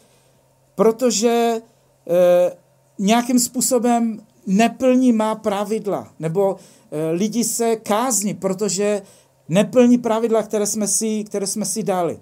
protože 0.75 1.63
eh, 2.09 2.57
nějakým 2.99 3.39
způsobem 3.39 4.21
neplní 4.47 5.13
má 5.13 5.35
pravidla, 5.35 6.09
nebo 6.19 6.57
e, 6.91 7.11
lidi 7.11 7.45
se 7.45 7.77
kázní, 7.77 8.35
protože 8.35 9.03
neplní 9.49 9.99
pravidla, 9.99 10.43
které 10.43 10.67
jsme 10.67 10.89
si, 10.89 11.25
které 11.25 11.47
jsme 11.47 11.65
si 11.65 11.83
dali. 11.83 12.19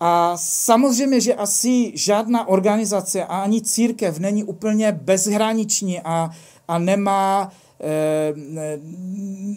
A 0.00 0.36
samozřejmě, 0.36 1.20
že 1.20 1.34
asi 1.34 1.92
žádná 1.94 2.48
organizace 2.48 3.24
a 3.24 3.36
ani 3.38 3.62
církev 3.62 4.18
není 4.18 4.44
úplně 4.44 4.92
bezhraniční 4.92 6.00
a, 6.00 6.30
a 6.68 6.78
nemá 6.78 7.50
Eh, 7.50 7.65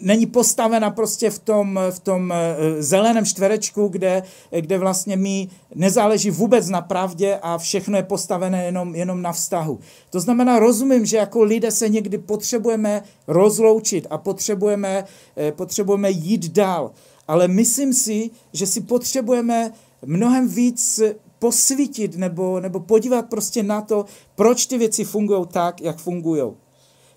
není 0.02 0.26
postavena 0.26 0.90
prostě 0.90 1.30
v 1.30 1.38
tom, 1.38 1.80
v 1.90 1.98
tom 1.98 2.32
eh, 2.32 2.82
zeleném 2.82 3.24
čtverečku, 3.24 3.88
kde, 3.88 4.22
kde 4.60 4.78
vlastně 4.78 5.16
mi 5.16 5.48
nezáleží 5.74 6.30
vůbec 6.30 6.68
na 6.68 6.80
pravdě 6.80 7.38
a 7.42 7.58
všechno 7.58 7.96
je 7.96 8.02
postavené 8.02 8.64
jenom, 8.64 8.94
jenom 8.94 9.22
na 9.22 9.32
vztahu. 9.32 9.78
To 10.10 10.20
znamená, 10.20 10.58
rozumím, 10.58 11.06
že 11.06 11.16
jako 11.16 11.42
lidé 11.42 11.70
se 11.70 11.88
někdy 11.88 12.18
potřebujeme 12.18 13.02
rozloučit 13.26 14.06
a 14.10 14.18
potřebujeme, 14.18 15.04
eh, 15.36 15.52
potřebujeme 15.52 16.10
jít 16.10 16.52
dál. 16.52 16.90
Ale 17.28 17.48
myslím 17.48 17.94
si, 17.94 18.30
že 18.52 18.66
si 18.66 18.80
potřebujeme 18.80 19.72
mnohem 20.06 20.48
víc 20.48 21.00
posvítit 21.38 22.16
nebo, 22.16 22.60
nebo 22.60 22.80
podívat 22.80 23.22
prostě 23.28 23.62
na 23.62 23.80
to, 23.80 24.04
proč 24.34 24.66
ty 24.66 24.78
věci 24.78 25.04
fungují 25.04 25.46
tak, 25.52 25.80
jak 25.80 25.98
fungují. 25.98 26.42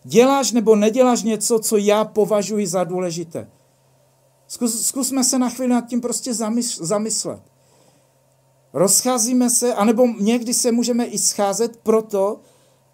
Děláš 0.03 0.51
nebo 0.51 0.75
neděláš 0.75 1.23
něco, 1.23 1.59
co 1.59 1.77
já 1.77 2.05
považuji 2.05 2.67
za 2.67 2.83
důležité. 2.83 3.49
Zkus, 4.47 4.85
zkusme 4.87 5.23
se 5.23 5.39
na 5.39 5.49
chvíli 5.49 5.69
nad 5.69 5.87
tím 5.87 6.01
prostě 6.01 6.33
zamyslet. 6.79 7.41
Rozcházíme 8.73 9.49
se, 9.49 9.73
anebo 9.73 10.07
někdy 10.19 10.53
se 10.53 10.71
můžeme 10.71 11.05
i 11.05 11.17
scházet 11.17 11.77
proto, 11.77 12.39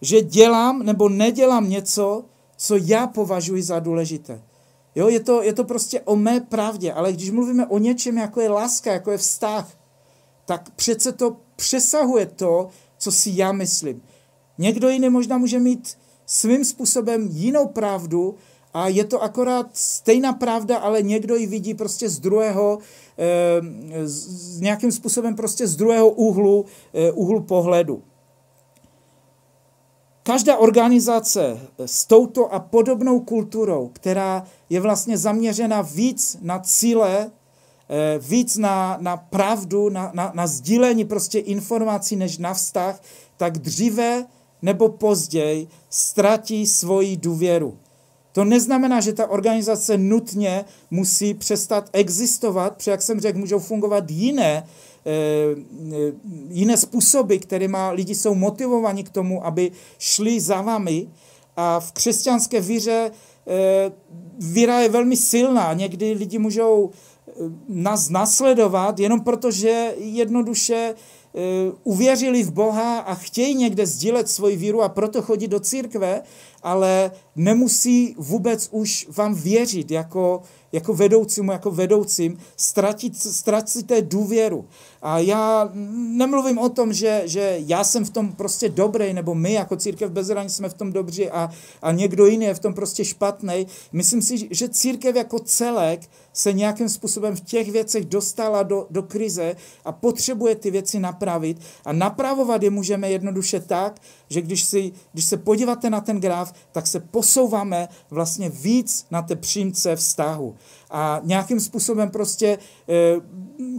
že 0.01 0.21
dělám 0.21 0.83
nebo 0.83 1.09
nedělám 1.09 1.69
něco, 1.69 2.25
co 2.57 2.75
já 2.75 3.07
považuji 3.07 3.63
za 3.63 3.79
důležité. 3.79 4.41
Jo, 4.95 5.07
je 5.07 5.19
to, 5.19 5.41
je 5.43 5.53
to 5.53 5.63
prostě 5.63 6.01
o 6.01 6.15
mé 6.15 6.39
pravdě, 6.39 6.93
ale 6.93 7.13
když 7.13 7.31
mluvíme 7.31 7.67
o 7.67 7.77
něčem, 7.77 8.17
jako 8.17 8.41
je 8.41 8.49
láska, 8.49 8.93
jako 8.93 9.11
je 9.11 9.17
vztah, 9.17 9.67
tak 10.45 10.69
přece 10.69 11.11
to 11.11 11.37
přesahuje 11.55 12.25
to, 12.25 12.69
co 12.97 13.11
si 13.11 13.31
já 13.33 13.51
myslím. 13.51 14.01
Někdo 14.57 14.89
jiný 14.89 15.09
možná 15.09 15.37
může 15.37 15.59
mít 15.59 15.97
svým 16.29 16.65
způsobem 16.65 17.27
jinou 17.31 17.67
pravdu 17.67 18.35
a 18.73 18.87
je 18.87 19.03
to 19.03 19.23
akorát 19.23 19.67
stejná 19.73 20.33
pravda, 20.33 20.77
ale 20.77 21.01
někdo 21.01 21.35
ji 21.35 21.47
vidí 21.47 21.73
prostě 21.73 22.09
z 22.09 22.19
druhého, 22.19 22.79
eh, 23.17 24.07
s 24.07 24.59
nějakým 24.61 24.91
způsobem 24.91 25.35
prostě 25.35 25.67
z 25.67 25.75
druhého 25.75 26.09
úhlu, 26.09 26.65
eh, 26.93 27.11
úhlu 27.11 27.41
pohledu. 27.41 28.03
Každá 30.23 30.57
organizace 30.57 31.59
s 31.85 32.05
touto 32.05 32.53
a 32.53 32.59
podobnou 32.59 33.19
kulturou, 33.19 33.89
která 33.93 34.45
je 34.69 34.79
vlastně 34.79 35.17
zaměřena 35.17 35.81
víc 35.81 36.37
na 36.41 36.59
cíle, 36.59 37.31
eh, 37.89 38.19
víc 38.19 38.57
na, 38.57 38.97
na 39.01 39.17
pravdu, 39.17 39.89
na, 39.89 40.11
na, 40.13 40.31
na 40.35 40.47
sdílení 40.47 41.05
prostě 41.05 41.39
informací 41.39 42.15
než 42.15 42.37
na 42.37 42.53
vztah, 42.53 43.01
tak 43.37 43.57
dříve 43.57 44.25
nebo 44.61 44.89
později 44.89 45.67
ztratí 45.89 46.67
svoji 46.67 47.17
důvěru. 47.17 47.77
To 48.31 48.45
neznamená, 48.45 49.01
že 49.01 49.13
ta 49.13 49.29
organizace 49.29 49.97
nutně 49.97 50.65
musí 50.91 51.33
přestat 51.33 51.89
existovat, 51.93 52.73
protože, 52.75 52.91
jak 52.91 53.01
jsem 53.01 53.19
řekl, 53.19 53.39
můžou 53.39 53.59
fungovat 53.59 54.11
jiné, 54.11 54.67
eh, 55.05 55.11
jiné 56.49 56.77
způsoby, 56.77 57.35
kterými 57.35 57.77
lidi 57.91 58.15
jsou 58.15 58.35
motivovaní 58.35 59.03
k 59.03 59.09
tomu, 59.09 59.45
aby 59.45 59.71
šli 59.99 60.39
za 60.39 60.61
vámi. 60.61 61.07
A 61.57 61.79
v 61.79 61.91
křesťanské 61.91 62.61
víře 62.61 63.11
eh, 63.47 63.91
víra 64.39 64.79
je 64.79 64.89
velmi 64.89 65.17
silná. 65.17 65.73
Někdy 65.73 66.13
lidi 66.13 66.39
můžou 66.39 66.89
eh, 66.89 67.31
nás 67.67 68.09
nasledovat 68.09 68.99
jenom 68.99 69.21
proto, 69.21 69.51
že 69.51 69.93
jednoduše 69.97 70.95
uvěřili 71.83 72.43
v 72.43 72.51
Boha 72.51 72.99
a 72.99 73.15
chtějí 73.15 73.55
někde 73.55 73.85
sdílet 73.85 74.29
svoji 74.29 74.55
víru 74.55 74.81
a 74.81 74.89
proto 74.89 75.21
chodí 75.21 75.47
do 75.47 75.59
církve, 75.59 76.21
ale 76.63 77.11
nemusí 77.35 78.15
vůbec 78.17 78.67
už 78.71 79.07
vám 79.17 79.35
věřit 79.35 79.91
jako, 79.91 80.41
jako 80.71 80.93
vedoucímu, 80.93 81.51
jako 81.51 81.71
vedoucím, 81.71 82.37
ztratit, 82.57 83.17
ztratíte 83.17 84.01
důvěru. 84.01 84.65
A 85.01 85.19
já 85.19 85.69
nemluvím 85.93 86.57
o 86.57 86.69
tom, 86.69 86.93
že, 86.93 87.21
že 87.25 87.55
já 87.65 87.83
jsem 87.83 88.05
v 88.05 88.09
tom 88.09 88.31
prostě 88.31 88.69
dobrý, 88.69 89.13
nebo 89.13 89.35
my 89.35 89.53
jako 89.53 89.75
církev 89.75 90.11
bez 90.11 90.27
hranic 90.27 90.55
jsme 90.55 90.69
v 90.69 90.73
tom 90.73 90.93
dobří 90.93 91.29
a, 91.29 91.49
a 91.81 91.91
někdo 91.91 92.25
jiný 92.25 92.45
je 92.45 92.53
v 92.53 92.59
tom 92.59 92.73
prostě 92.73 93.05
špatný. 93.05 93.67
Myslím 93.91 94.21
si, 94.21 94.47
že 94.51 94.69
církev 94.69 95.15
jako 95.15 95.39
celek 95.39 96.09
se 96.33 96.53
nějakým 96.53 96.89
způsobem 96.89 97.35
v 97.35 97.41
těch 97.41 97.71
věcech 97.71 98.05
dostala 98.05 98.63
do, 98.63 98.87
do 98.89 99.03
krize 99.03 99.55
a 99.85 99.91
potřebuje 99.91 100.55
ty 100.55 100.71
věci 100.71 100.99
napravit. 100.99 101.57
A 101.85 101.93
napravovat 101.93 102.63
je 102.63 102.69
můžeme 102.69 103.11
jednoduše 103.11 103.59
tak, 103.59 104.01
že 104.29 104.41
když, 104.41 104.63
si, 104.63 104.91
když 105.13 105.25
se 105.25 105.37
podíváte 105.37 105.89
na 105.89 106.01
ten 106.01 106.19
graf, 106.19 106.48
tak 106.71 106.87
se 106.87 106.99
posouváme 106.99 107.87
vlastně 108.09 108.49
víc 108.49 109.05
na 109.11 109.21
té 109.21 109.35
přímce 109.35 109.95
vztahu. 109.95 110.55
A 110.91 111.21
nějakým 111.23 111.59
způsobem 111.59 112.09
prostě 112.09 112.57
eh, 112.89 112.93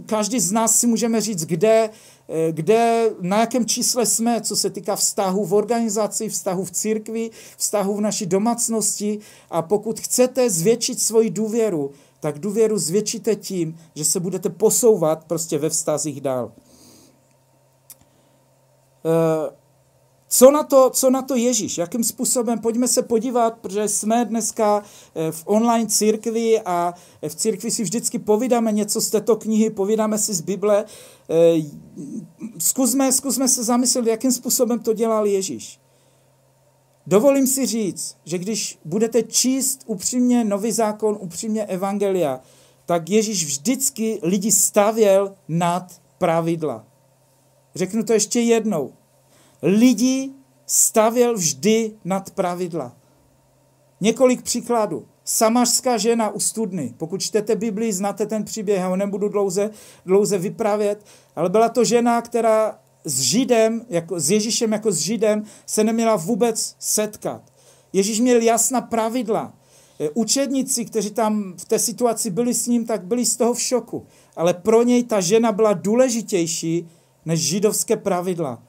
každý 0.05 0.39
z 0.39 0.51
nás 0.51 0.79
si 0.79 0.87
můžeme 0.87 1.21
říct, 1.21 1.45
kde, 1.45 1.89
eh, 2.29 2.51
kde, 2.51 3.09
na 3.21 3.39
jakém 3.39 3.65
čísle 3.65 4.05
jsme, 4.05 4.41
co 4.41 4.55
se 4.55 4.69
týká 4.69 4.95
vztahu 4.95 5.45
v 5.45 5.53
organizaci, 5.53 6.29
vztahu 6.29 6.65
v 6.65 6.71
církvi, 6.71 7.29
vztahu 7.57 7.95
v 7.95 8.01
naší 8.01 8.25
domácnosti. 8.25 9.19
A 9.49 9.61
pokud 9.61 9.99
chcete 9.99 10.49
zvětšit 10.49 11.01
svoji 11.01 11.29
důvěru, 11.29 11.91
tak 12.19 12.39
důvěru 12.39 12.77
zvětšíte 12.77 13.35
tím, 13.35 13.77
že 13.95 14.05
se 14.05 14.19
budete 14.19 14.49
posouvat 14.49 15.23
prostě 15.25 15.57
ve 15.57 15.69
vztazích 15.69 16.21
dál. 16.21 16.51
Uh, 19.03 19.60
co 20.33 20.51
na, 20.51 20.63
to, 20.63 20.89
co 20.89 21.09
na 21.09 21.21
to 21.21 21.35
Ježíš? 21.35 21.77
Jakým 21.77 22.03
způsobem? 22.03 22.59
Pojďme 22.59 22.87
se 22.87 23.01
podívat, 23.01 23.57
protože 23.57 23.87
jsme 23.87 24.25
dneska 24.25 24.83
eh, 25.15 25.31
v 25.31 25.43
online 25.45 25.89
církvi 25.89 26.61
a 26.61 26.93
v 27.27 27.35
církvi 27.35 27.71
si 27.71 27.83
vždycky 27.83 28.19
povídáme 28.19 28.71
něco 28.71 29.01
z 29.01 29.09
této 29.09 29.35
knihy, 29.35 29.69
povídáme 29.69 30.17
si 30.17 30.33
z 30.33 30.41
Bible. 30.41 30.85
Eh, 31.29 31.61
zkusme, 32.57 33.11
zkusme 33.11 33.47
se 33.47 33.63
zamyslet, 33.63 34.07
jakým 34.07 34.31
způsobem 34.31 34.79
to 34.79 34.93
dělal 34.93 35.25
Ježíš. 35.25 35.79
Dovolím 37.07 37.47
si 37.47 37.65
říct, 37.65 38.17
že 38.25 38.37
když 38.37 38.79
budete 38.85 39.23
číst 39.23 39.83
upřímně 39.85 40.43
nový 40.43 40.71
zákon, 40.71 41.17
upřímně 41.19 41.65
evangelia, 41.65 42.39
tak 42.85 43.09
Ježíš 43.09 43.45
vždycky 43.45 44.19
lidi 44.23 44.51
stavěl 44.51 45.35
nad 45.47 46.01
pravidla. 46.17 46.85
Řeknu 47.75 48.03
to 48.03 48.13
ještě 48.13 48.39
jednou 48.39 48.93
lidi 49.61 50.31
stavěl 50.65 51.35
vždy 51.35 51.91
nad 52.05 52.29
pravidla. 52.29 52.95
Několik 54.01 54.41
příkladů. 54.41 55.05
Samařská 55.23 55.97
žena 55.97 56.29
u 56.29 56.39
studny. 56.39 56.93
Pokud 56.97 57.21
čtete 57.21 57.55
Biblii, 57.55 57.93
znáte 57.93 58.25
ten 58.25 58.43
příběh, 58.43 58.79
já 58.79 58.87
ho 58.87 58.95
nebudu 58.95 59.29
dlouze, 59.29 59.69
dlouze 60.05 60.37
vyprávět, 60.37 61.05
ale 61.35 61.49
byla 61.49 61.69
to 61.69 61.83
žena, 61.83 62.21
která 62.21 62.79
s 63.05 63.21
Židem, 63.21 63.85
jako, 63.89 64.19
s 64.19 64.31
Ježíšem 64.31 64.71
jako 64.71 64.91
s 64.91 64.97
Židem, 64.97 65.43
se 65.65 65.83
neměla 65.83 66.15
vůbec 66.15 66.75
setkat. 66.79 67.41
Ježíš 67.93 68.19
měl 68.19 68.41
jasná 68.41 68.81
pravidla. 68.81 69.53
E, 69.99 70.09
učedníci, 70.09 70.85
kteří 70.85 71.11
tam 71.11 71.53
v 71.57 71.65
té 71.65 71.79
situaci 71.79 72.29
byli 72.29 72.53
s 72.53 72.67
ním, 72.67 72.85
tak 72.85 73.03
byli 73.03 73.25
z 73.25 73.37
toho 73.37 73.53
v 73.53 73.61
šoku. 73.61 74.05
Ale 74.35 74.53
pro 74.53 74.83
něj 74.83 75.03
ta 75.03 75.21
žena 75.21 75.51
byla 75.51 75.73
důležitější 75.73 76.89
než 77.25 77.39
židovské 77.39 77.97
pravidla. 77.97 78.63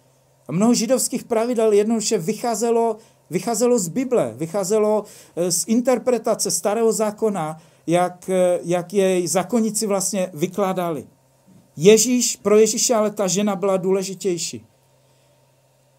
A 0.49 0.53
mnoho 0.53 0.75
židovských 0.75 1.25
pravidel 1.25 1.73
jednoduše 1.73 2.19
vycházelo, 2.19 2.97
vycházelo 3.31 3.79
z 3.79 3.89
Bible, 3.89 4.35
vycházelo 4.37 5.05
eh, 5.37 5.53
z 5.53 5.65
interpretace 5.67 6.51
starého 6.51 6.93
zákona, 6.93 7.63
jak, 7.87 8.31
eh, 8.31 8.59
jak 8.63 8.93
jej 8.93 9.29
zákonníci 9.29 9.87
vlastně 9.87 10.31
vykládali. 10.35 11.07
Ježíš, 11.77 12.37
pro 12.37 12.59
Ježíše 12.59 12.95
ale 12.95 13.11
ta 13.11 13.27
žena 13.27 13.57
byla 13.57 13.77
důležitější. 13.77 14.67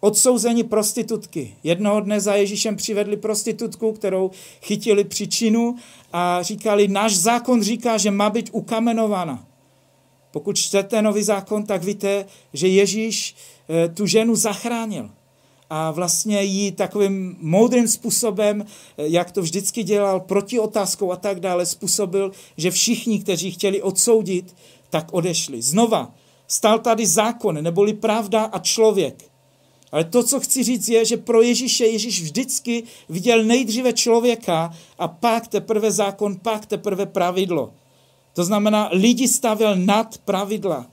Odsouzení 0.00 0.64
prostitutky. 0.64 1.56
Jednoho 1.62 2.00
dne 2.00 2.20
za 2.20 2.34
Ježíšem 2.34 2.76
přivedli 2.76 3.16
prostitutku, 3.16 3.92
kterou 3.92 4.30
chytili 4.62 5.04
příčinu 5.04 5.76
a 6.12 6.42
říkali, 6.42 6.88
náš 6.88 7.16
zákon 7.16 7.62
říká, 7.62 7.96
že 7.96 8.10
má 8.10 8.30
být 8.30 8.50
ukamenována. 8.52 9.46
Pokud 10.34 10.56
čtete 10.56 11.02
nový 11.02 11.22
zákon, 11.22 11.66
tak 11.66 11.84
víte, 11.84 12.26
že 12.52 12.68
Ježíš 12.68 13.34
eh, 13.68 13.88
tu 13.88 14.06
ženu 14.06 14.36
zachránil. 14.36 15.10
A 15.70 15.90
vlastně 15.90 16.42
ji 16.42 16.72
takovým 16.72 17.36
moudrým 17.40 17.88
způsobem, 17.88 18.64
eh, 18.66 19.06
jak 19.06 19.30
to 19.30 19.42
vždycky 19.42 19.82
dělal, 19.82 20.20
proti 20.20 20.58
otázkou 20.58 21.12
a 21.12 21.16
tak 21.16 21.40
dále, 21.40 21.66
způsobil, 21.66 22.32
že 22.56 22.70
všichni, 22.70 23.20
kteří 23.20 23.50
chtěli 23.50 23.82
odsoudit, 23.82 24.56
tak 24.90 25.12
odešli. 25.12 25.62
Znova, 25.62 26.14
stal 26.46 26.78
tady 26.78 27.06
zákon, 27.06 27.62
neboli 27.62 27.94
pravda 27.94 28.44
a 28.44 28.58
člověk. 28.58 29.30
Ale 29.92 30.04
to, 30.04 30.22
co 30.22 30.40
chci 30.40 30.62
říct, 30.62 30.88
je, 30.88 31.04
že 31.04 31.16
pro 31.16 31.42
Ježíše 31.42 31.86
Ježíš 31.86 32.22
vždycky 32.22 32.82
viděl 33.08 33.44
nejdříve 33.44 33.92
člověka 33.92 34.74
a 34.98 35.08
pak 35.08 35.48
teprve 35.48 35.90
zákon, 35.90 36.36
pak 36.42 36.66
teprve 36.66 37.06
pravidlo. 37.06 37.83
To 38.34 38.44
znamená, 38.44 38.88
lidi 38.92 39.28
stavěl 39.28 39.76
nad 39.76 40.18
pravidla. 40.18 40.86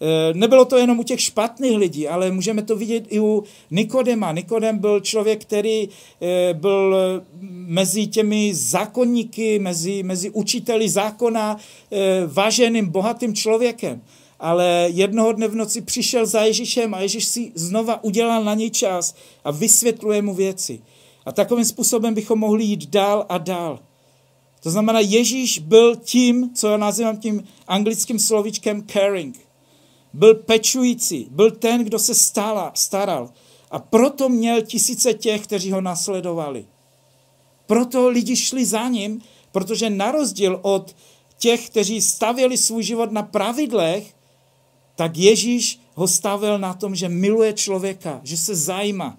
E, 0.00 0.34
nebylo 0.34 0.64
to 0.64 0.76
jenom 0.76 0.98
u 0.98 1.02
těch 1.02 1.20
špatných 1.20 1.76
lidí, 1.76 2.08
ale 2.08 2.30
můžeme 2.30 2.62
to 2.62 2.76
vidět 2.76 3.04
i 3.08 3.20
u 3.20 3.44
Nikodema. 3.70 4.32
Nikodem 4.32 4.78
byl 4.78 5.00
člověk, 5.00 5.42
který 5.42 5.88
e, 5.88 6.54
byl 6.54 6.96
mezi 7.50 8.06
těmi 8.06 8.54
zákonníky, 8.54 9.58
mezi, 9.58 10.02
mezi 10.02 10.30
učiteli 10.30 10.88
zákona 10.88 11.56
e, 11.56 12.26
váženým, 12.26 12.86
bohatým 12.86 13.34
člověkem. 13.34 14.02
Ale 14.40 14.88
jednoho 14.92 15.32
dne 15.32 15.48
v 15.48 15.54
noci 15.54 15.80
přišel 15.80 16.26
za 16.26 16.40
Ježíšem 16.40 16.94
a 16.94 17.00
Ježíš 17.00 17.24
si 17.24 17.52
znova 17.54 18.04
udělal 18.04 18.44
na 18.44 18.54
něj 18.54 18.70
čas 18.70 19.14
a 19.44 19.50
vysvětluje 19.50 20.22
mu 20.22 20.34
věci. 20.34 20.80
A 21.26 21.32
takovým 21.32 21.64
způsobem 21.64 22.14
bychom 22.14 22.38
mohli 22.38 22.64
jít 22.64 22.90
dál 22.90 23.26
a 23.28 23.38
dál. 23.38 23.78
To 24.66 24.70
znamená, 24.70 25.00
Ježíš 25.00 25.58
byl 25.58 25.96
tím, 25.96 26.50
co 26.54 26.68
já 26.68 26.76
nazývám 26.76 27.16
tím 27.16 27.44
anglickým 27.68 28.18
slovíčkem 28.18 28.86
caring. 28.86 29.38
Byl 30.12 30.34
pečující, 30.34 31.26
byl 31.30 31.50
ten, 31.50 31.84
kdo 31.84 31.98
se 31.98 32.14
stala, 32.14 32.72
staral. 32.74 33.30
A 33.70 33.78
proto 33.78 34.28
měl 34.28 34.62
tisíce 34.62 35.14
těch, 35.14 35.42
kteří 35.42 35.72
ho 35.72 35.80
nasledovali. 35.80 36.66
Proto 37.66 38.08
lidi 38.08 38.36
šli 38.36 38.64
za 38.64 38.88
ním, 38.88 39.22
protože 39.52 39.90
na 39.90 40.10
rozdíl 40.10 40.58
od 40.62 40.96
těch, 41.38 41.70
kteří 41.70 42.02
stavěli 42.02 42.56
svůj 42.56 42.82
život 42.82 43.12
na 43.12 43.22
pravidlech, 43.22 44.14
tak 44.96 45.16
Ježíš 45.16 45.80
ho 45.94 46.08
stavil 46.08 46.58
na 46.58 46.74
tom, 46.74 46.94
že 46.94 47.08
miluje 47.08 47.52
člověka, 47.52 48.20
že 48.22 48.36
se 48.36 48.54
zajímá. 48.54 49.18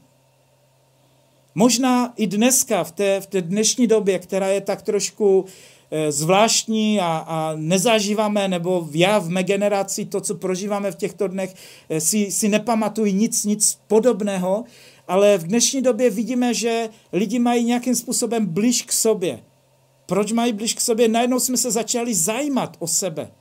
Možná 1.60 2.14
i 2.18 2.28
dneska, 2.28 2.84
v 2.84 2.92
té, 2.92 3.22
v 3.22 3.28
té 3.28 3.42
dnešní 3.42 3.88
době, 3.88 4.20
která 4.20 4.48
je 4.48 4.62
tak 4.62 4.82
trošku 4.82 5.46
eh, 5.92 6.12
zvláštní 6.12 7.00
a, 7.00 7.06
a 7.28 7.54
nezažíváme, 7.56 8.48
nebo 8.48 8.90
já 8.92 9.20
v 9.20 9.30
mé 9.30 9.44
generaci, 9.44 10.06
to, 10.06 10.22
co 10.22 10.36
prožíváme 10.36 10.92
v 10.92 10.96
těchto 10.96 11.28
dnech, 11.28 11.56
eh, 11.90 12.02
si, 12.02 12.32
si 12.32 12.50
nepamatují 12.50 13.14
nic, 13.14 13.46
nic 13.46 13.80
podobného, 13.88 14.64
ale 15.08 15.38
v 15.38 15.48
dnešní 15.48 15.82
době 15.82 16.10
vidíme, 16.10 16.54
že 16.54 16.90
lidi 17.14 17.40
mají 17.40 17.66
nějakým 17.66 17.96
způsobem 17.96 18.46
blíž 18.46 18.82
k 18.82 18.92
sobě. 18.92 19.40
Proč 20.06 20.32
mají 20.32 20.54
blíž 20.54 20.74
k 20.74 20.82
sobě? 20.82 21.08
Najednou 21.08 21.40
jsme 21.40 21.58
se 21.58 21.72
začali 21.72 22.16
zajímat 22.16 22.78
o 22.80 22.88
sebe 22.88 23.32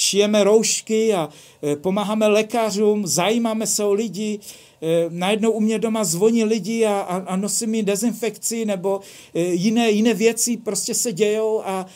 šijeme 0.00 0.44
roušky 0.44 1.14
a 1.14 1.28
e, 1.62 1.76
pomáháme 1.76 2.26
lékařům, 2.26 3.06
zajímáme 3.06 3.66
se 3.66 3.84
o 3.84 3.92
lidi, 3.92 4.38
e, 4.82 5.06
najednou 5.08 5.50
u 5.50 5.60
mě 5.60 5.78
doma 5.78 6.04
zvoní 6.04 6.44
lidi 6.44 6.86
a, 6.86 7.00
a, 7.00 7.16
a 7.16 7.36
nosí 7.36 7.66
mi 7.66 7.82
dezinfekci 7.82 8.64
nebo 8.64 9.00
e, 9.34 9.40
jiné, 9.40 9.90
jiné 9.90 10.14
věci 10.14 10.56
prostě 10.56 10.94
se 10.94 11.12
dějou 11.12 11.62
a, 11.64 11.86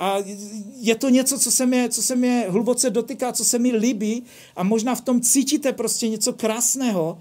a 0.00 0.16
je 0.80 0.94
to 0.94 1.08
něco, 1.08 1.38
co 1.38 1.50
se, 1.50 1.66
mě, 1.66 1.88
co 1.88 2.02
se 2.02 2.16
mě 2.16 2.46
hluboce 2.48 2.90
dotýká, 2.90 3.32
co 3.32 3.44
se 3.44 3.58
mi 3.58 3.72
líbí 3.72 4.22
a 4.56 4.62
možná 4.62 4.94
v 4.94 5.00
tom 5.00 5.20
cítíte 5.20 5.72
prostě 5.72 6.08
něco 6.08 6.32
krásného 6.32 7.18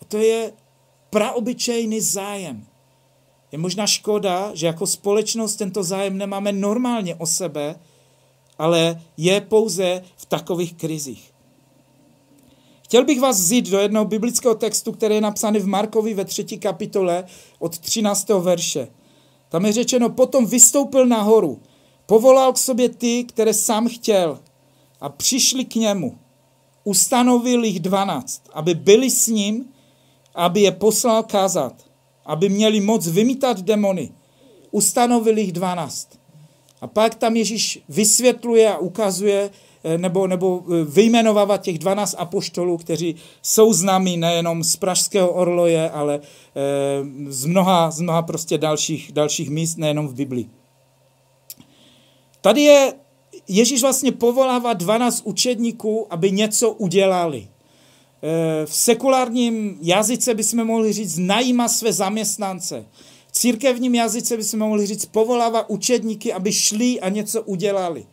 a 0.00 0.04
to 0.04 0.18
je 0.18 0.52
praobyčejný 1.10 2.00
zájem. 2.00 2.66
Je 3.52 3.58
možná 3.58 3.86
škoda, 3.86 4.50
že 4.54 4.66
jako 4.66 4.86
společnost 4.86 5.56
tento 5.56 5.82
zájem 5.82 6.18
nemáme 6.18 6.52
normálně 6.52 7.14
o 7.14 7.26
sebe, 7.26 7.76
ale 8.60 9.02
je 9.16 9.40
pouze 9.40 10.02
v 10.16 10.26
takových 10.26 10.74
krizích. 10.74 11.32
Chtěl 12.84 13.04
bych 13.04 13.20
vás 13.20 13.40
vzít 13.40 13.70
do 13.70 13.78
jednoho 13.78 14.04
biblického 14.04 14.54
textu, 14.54 14.92
který 14.92 15.14
je 15.14 15.20
napsaný 15.20 15.58
v 15.60 15.66
Markovi 15.66 16.14
ve 16.14 16.24
třetí 16.24 16.58
kapitole 16.58 17.24
od 17.58 17.78
13. 17.78 18.28
verše. 18.28 18.88
Tam 19.48 19.66
je 19.66 19.72
řečeno, 19.72 20.10
potom 20.10 20.46
vystoupil 20.46 21.06
nahoru, 21.06 21.62
povolal 22.06 22.52
k 22.52 22.58
sobě 22.58 22.88
ty, 22.88 23.24
které 23.24 23.54
sám 23.54 23.88
chtěl 23.88 24.38
a 25.00 25.08
přišli 25.08 25.64
k 25.64 25.74
němu. 25.74 26.18
ustanovil 26.84 27.64
jich 27.64 27.80
dvanáct, 27.80 28.42
aby 28.52 28.74
byli 28.74 29.10
s 29.10 29.26
ním, 29.26 29.72
aby 30.34 30.60
je 30.60 30.72
poslal 30.72 31.22
kázat, 31.22 31.74
aby 32.24 32.48
měli 32.48 32.80
moc 32.80 33.08
vymítat 33.08 33.60
demony. 33.60 34.12
Ustanovil 34.70 35.38
jich 35.38 35.52
dvanáct. 35.52 36.19
A 36.80 36.86
pak 36.86 37.14
tam 37.14 37.36
Ježíš 37.36 37.82
vysvětluje 37.88 38.72
a 38.72 38.78
ukazuje, 38.78 39.50
eh, 39.84 39.98
nebo, 39.98 40.26
nebo 40.26 40.62
eh, 40.66 40.84
vyjmenovává 40.84 41.56
těch 41.56 41.78
12 41.78 42.14
apoštolů, 42.18 42.76
kteří 42.76 43.16
jsou 43.42 43.72
známí 43.72 44.16
nejenom 44.16 44.64
z 44.64 44.76
Pražského 44.76 45.32
orloje, 45.32 45.90
ale 45.90 46.20
eh, 46.20 47.30
z 47.32 47.44
mnoha, 47.44 47.90
z 47.90 48.00
mnoha 48.00 48.22
prostě 48.22 48.58
dalších, 48.58 49.12
dalších 49.12 49.50
míst, 49.50 49.78
nejenom 49.78 50.08
v 50.08 50.14
Biblii. 50.14 50.48
Tady 52.40 52.62
je 52.62 52.92
Ježíš 53.48 53.82
vlastně 53.82 54.12
povolává 54.12 54.72
12 54.72 55.22
učedníků, 55.24 56.06
aby 56.10 56.30
něco 56.30 56.70
udělali. 56.70 57.48
V 58.64 58.74
sekulárním 58.74 59.78
jazyce 59.82 60.34
bychom 60.34 60.64
mohli 60.64 60.92
říct, 60.92 61.18
najíma 61.18 61.68
své 61.68 61.92
zaměstnance. 61.92 62.84
V 63.30 63.32
církevním 63.32 63.94
jazyce 63.94 64.36
bychom 64.36 64.58
mohli 64.58 64.86
říct, 64.86 65.06
povolává 65.06 65.70
učedníky, 65.70 66.32
aby 66.32 66.52
šli 66.52 67.00
a 67.00 67.08
něco 67.08 67.42
udělali. 67.42 68.06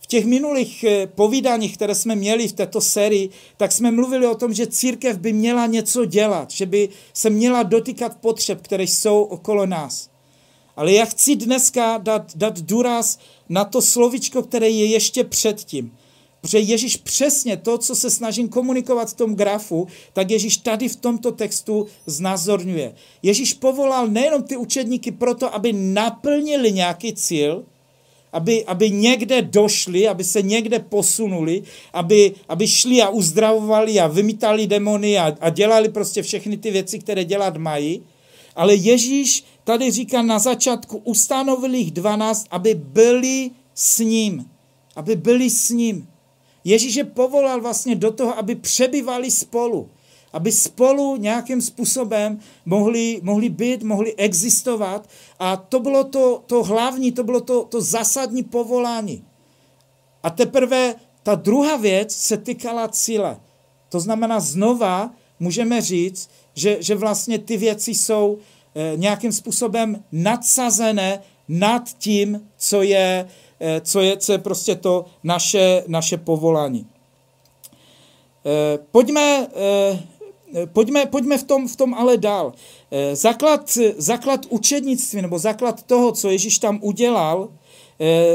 V 0.00 0.06
těch 0.06 0.24
minulých 0.24 0.84
eh, 0.84 1.06
povídáních, 1.06 1.76
které 1.76 1.94
jsme 1.94 2.16
měli 2.16 2.48
v 2.48 2.52
této 2.52 2.80
sérii, 2.80 3.30
tak 3.56 3.72
jsme 3.72 3.90
mluvili 3.90 4.26
o 4.26 4.34
tom, 4.34 4.54
že 4.54 4.66
církev 4.66 5.18
by 5.18 5.32
měla 5.32 5.66
něco 5.66 6.04
dělat, 6.04 6.50
že 6.50 6.66
by 6.66 6.88
se 7.14 7.30
měla 7.30 7.62
dotýkat 7.62 8.16
potřeb, 8.16 8.62
které 8.62 8.84
jsou 8.84 9.22
okolo 9.22 9.66
nás. 9.66 10.10
Ale 10.76 10.92
já 10.92 11.04
chci 11.04 11.36
dneska 11.36 11.98
dát, 11.98 12.36
dát 12.36 12.60
důraz 12.60 13.18
na 13.48 13.64
to 13.64 13.82
slovičko, 13.82 14.42
které 14.42 14.68
je 14.68 14.86
ještě 14.86 15.24
předtím. 15.24 15.96
Protože 16.42 16.58
Ježíš 16.58 16.96
přesně 16.96 17.56
to, 17.56 17.78
co 17.78 17.94
se 17.96 18.10
snažím 18.10 18.48
komunikovat 18.48 19.10
v 19.10 19.14
tom 19.14 19.34
grafu, 19.34 19.86
tak 20.12 20.30
Ježíš 20.30 20.56
tady 20.56 20.88
v 20.88 20.96
tomto 20.96 21.32
textu 21.32 21.86
znázorňuje. 22.06 22.94
Ježíš 23.22 23.54
povolal 23.54 24.08
nejenom 24.08 24.42
ty 24.42 24.56
učedníky 24.56 25.10
proto, 25.10 25.54
aby 25.54 25.72
naplnili 25.72 26.72
nějaký 26.72 27.14
cíl, 27.14 27.64
aby, 28.32 28.64
aby 28.64 28.90
někde 28.90 29.42
došli, 29.42 30.08
aby 30.08 30.24
se 30.24 30.42
někde 30.42 30.78
posunuli, 30.78 31.62
aby, 31.92 32.34
aby 32.48 32.68
šli 32.68 33.02
a 33.02 33.08
uzdravovali 33.08 34.00
a 34.00 34.06
vymítali 34.06 34.66
demony 34.66 35.18
a, 35.18 35.36
a 35.40 35.50
dělali 35.50 35.88
prostě 35.88 36.22
všechny 36.22 36.56
ty 36.56 36.70
věci, 36.70 36.98
které 36.98 37.24
dělat 37.24 37.56
mají. 37.56 38.02
Ale 38.56 38.74
Ježíš 38.74 39.44
tady 39.64 39.90
říká 39.90 40.22
na 40.22 40.38
začátku, 40.38 40.98
ustanovil 41.04 41.74
jich 41.74 41.90
12, 41.90 42.46
aby 42.50 42.74
byli 42.74 43.50
s 43.74 43.98
ním. 43.98 44.46
Aby 44.96 45.16
byli 45.16 45.50
s 45.50 45.70
ním. 45.70 46.11
Ježíš 46.64 46.94
je 46.94 47.04
povolal 47.04 47.60
vlastně 47.60 47.94
do 47.96 48.10
toho, 48.10 48.38
aby 48.38 48.54
přebývali 48.54 49.30
spolu. 49.30 49.90
Aby 50.32 50.52
spolu 50.52 51.16
nějakým 51.16 51.62
způsobem 51.62 52.40
mohli, 52.66 53.20
mohli 53.22 53.48
být, 53.48 53.82
mohli 53.82 54.14
existovat. 54.14 55.08
A 55.38 55.56
to 55.56 55.80
bylo 55.80 56.04
to, 56.04 56.42
to 56.46 56.62
hlavní, 56.62 57.12
to 57.12 57.24
bylo 57.24 57.40
to, 57.40 57.64
to 57.64 57.80
zásadní 57.80 58.42
povolání. 58.42 59.24
A 60.22 60.30
teprve 60.30 60.94
ta 61.22 61.34
druhá 61.34 61.76
věc 61.76 62.14
se 62.16 62.36
týkala 62.36 62.88
cíle. 62.88 63.40
To 63.88 64.00
znamená 64.00 64.40
znova 64.40 65.10
můžeme 65.40 65.80
říct, 65.80 66.30
že, 66.54 66.76
že 66.80 66.94
vlastně 66.94 67.38
ty 67.38 67.56
věci 67.56 67.90
jsou 67.90 68.38
eh, 68.74 68.92
nějakým 68.96 69.32
způsobem 69.32 70.04
nadsazené 70.12 71.22
nad 71.48 71.82
tím, 71.98 72.48
co 72.56 72.82
je, 72.82 73.28
co 73.80 74.00
je, 74.00 74.16
co 74.16 74.32
je 74.32 74.38
prostě 74.38 74.74
to 74.74 75.04
naše, 75.24 75.84
naše 75.86 76.16
povolání. 76.16 76.86
Eh, 78.46 78.78
pojďme, 78.90 79.46
eh, 79.56 80.66
pojďme, 80.66 81.06
pojďme 81.06 81.38
v, 81.38 81.44
tom, 81.44 81.68
v 81.68 81.76
tom 81.76 81.94
ale 81.94 82.16
dál. 82.16 82.52
Základ, 83.12 83.78
základ 83.96 84.46
učednictví, 84.48 85.22
nebo 85.22 85.38
základ 85.38 85.82
toho, 85.82 86.12
co 86.12 86.30
Ježíš 86.30 86.58
tam 86.58 86.78
udělal, 86.82 87.48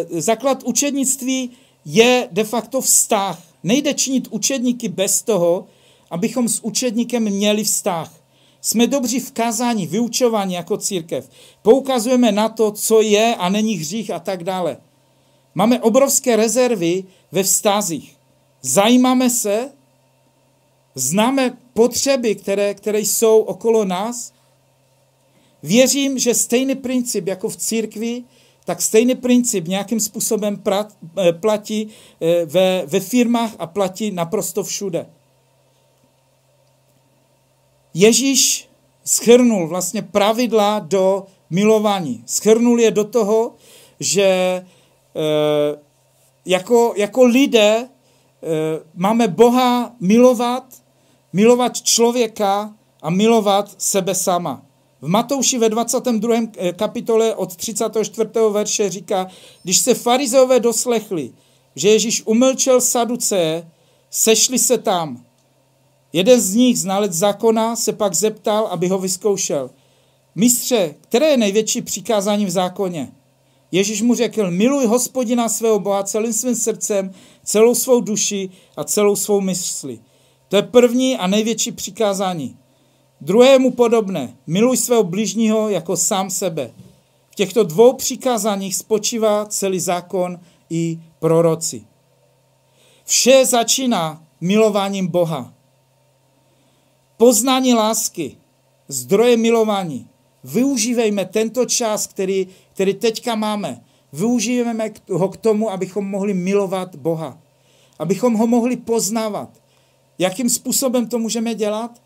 základ 0.10 0.64
učednictví 0.64 1.52
je 1.86 2.28
de 2.32 2.44
facto 2.44 2.82
vztah. 2.82 3.42
Nejde 3.64 3.94
činit 3.94 4.28
učedníky 4.32 4.90
bez 4.90 5.22
toho, 5.22 5.68
abychom 6.12 6.50
s 6.50 6.64
učedníkem 6.64 7.24
měli 7.24 7.64
vztah. 7.64 8.14
Jsme 8.62 8.88
dobří 8.88 9.20
v 9.20 9.32
kázání, 9.32 9.88
vyučování 9.88 10.54
jako 10.54 10.78
církev. 10.78 11.30
Poukazujeme 11.62 12.32
na 12.32 12.50
to, 12.50 12.72
co 12.72 13.02
je 13.02 13.36
a 13.36 13.50
není 13.50 13.74
hřích 13.74 14.12
a 14.12 14.20
tak 14.20 14.44
dále. 14.44 14.78
Máme 15.58 15.80
obrovské 15.80 16.36
rezervy 16.36 17.04
ve 17.32 17.44
vztazích. 17.44 18.18
Zajímáme 18.62 19.30
se, 19.30 19.72
známe 20.96 21.58
potřeby, 21.74 22.36
které, 22.36 22.74
které 22.74 23.00
jsou 23.00 23.42
okolo 23.42 23.86
nás. 23.86 24.34
Věřím, 25.64 26.20
že 26.20 26.34
stejný 26.34 26.76
princip 26.76 27.28
jako 27.28 27.50
v 27.50 27.58
církvi, 27.58 28.24
tak 28.66 28.82
stejný 28.82 29.16
princip 29.16 29.68
nějakým 29.68 30.00
způsobem 30.00 30.64
eh, 30.72 31.34
platí 31.34 31.88
eh, 32.22 32.46
ve, 32.46 32.86
ve 32.86 33.00
firmách 33.00 33.52
a 33.60 33.68
platí 33.68 34.12
naprosto 34.12 34.64
všude. 34.64 35.10
Ježíš 37.94 38.70
schrnul 39.06 39.68
vlastně 39.68 40.02
pravidla 40.02 40.80
do 40.80 41.26
milování. 41.50 42.24
Schrnul 42.26 42.80
je 42.80 42.92
do 42.92 43.04
toho, 43.04 43.56
že 44.00 44.62
jako, 46.48 46.94
jako 46.98 47.26
lidé 47.26 47.88
eh, 47.88 47.90
máme 48.96 49.28
Boha 49.28 49.96
milovat, 50.00 50.64
milovat 51.34 51.82
člověka 51.82 52.76
a 53.02 53.10
milovat 53.10 53.76
sebe 53.78 54.16
sama. 54.16 54.62
V 55.02 55.08
Matouši 55.08 55.58
ve 55.58 55.70
22. 55.70 56.36
Eh, 56.58 56.74
kapitole 56.74 57.36
od 57.36 57.56
34. 57.56 58.30
verše 58.52 58.90
říká, 58.90 59.28
když 59.64 59.80
se 59.80 59.94
farizeové 59.94 60.60
doslechli, 60.60 61.34
že 61.76 61.90
Ježíš 61.90 62.24
umlčel 62.26 62.82
saduce, 62.82 63.68
sešli 64.10 64.60
se 64.60 64.78
tam. 64.78 65.24
Jeden 66.14 66.42
z 66.42 66.56
nich, 66.56 66.80
znalec 66.80 67.14
zákona, 67.14 67.76
se 67.76 67.94
pak 67.94 68.14
zeptal, 68.14 68.68
aby 68.68 68.88
ho 68.88 68.98
vyzkoušel. 68.98 69.70
Mistře, 70.36 70.96
které 71.02 71.28
je 71.28 71.38
největší 71.38 71.82
přikázání 71.82 72.46
v 72.46 72.50
zákoně? 72.50 73.12
Ježíš 73.72 74.02
mu 74.02 74.16
řekl, 74.16 74.52
miluj 74.52 74.86
hospodina 74.86 75.50
svého 75.50 75.80
Boha 75.80 76.04
celým 76.04 76.34
svým 76.34 76.56
srdcem, 76.56 77.12
celou 77.44 77.76
svou 77.76 78.02
duši 78.02 78.50
a 78.78 78.84
celou 78.84 79.16
svou 79.16 79.42
mysli. 79.42 80.00
To 80.50 80.56
je 80.56 80.62
první 80.62 81.18
a 81.18 81.28
největší 81.28 81.72
přikázání. 81.72 82.58
Druhému 83.22 83.72
podobné, 83.72 84.38
miluj 84.48 84.78
svého 84.78 85.04
bližního 85.04 85.70
jako 85.70 85.98
sám 85.98 86.30
sebe. 86.30 86.72
V 87.30 87.36
těchto 87.36 87.64
dvou 87.64 87.94
přikázáních 87.94 88.76
spočívá 88.76 89.46
celý 89.46 89.80
zákon 89.80 90.40
i 90.70 91.00
proroci. 91.20 91.86
Vše 93.06 93.46
začíná 93.46 94.24
milováním 94.42 95.08
Boha. 95.08 95.54
Poznání 97.18 97.74
lásky, 97.74 98.38
zdroje 98.88 99.38
milování. 99.38 100.08
Využívejme 100.44 101.26
tento 101.26 101.66
čas, 101.66 102.08
který 102.08 102.48
který 102.78 102.94
teďka 102.94 103.36
máme, 103.36 103.82
využijeme 104.14 104.92
ho 105.10 105.30
k 105.30 105.38
tomu, 105.38 105.72
abychom 105.72 106.06
mohli 106.06 106.34
milovat 106.34 106.96
Boha. 106.96 107.42
Abychom 108.00 108.34
ho 108.34 108.48
mohli 108.48 108.78
poznávat. 108.78 109.50
Jakým 110.20 110.50
způsobem 110.50 111.10
to 111.10 111.20
můžeme 111.20 111.56
dělat? 111.56 112.02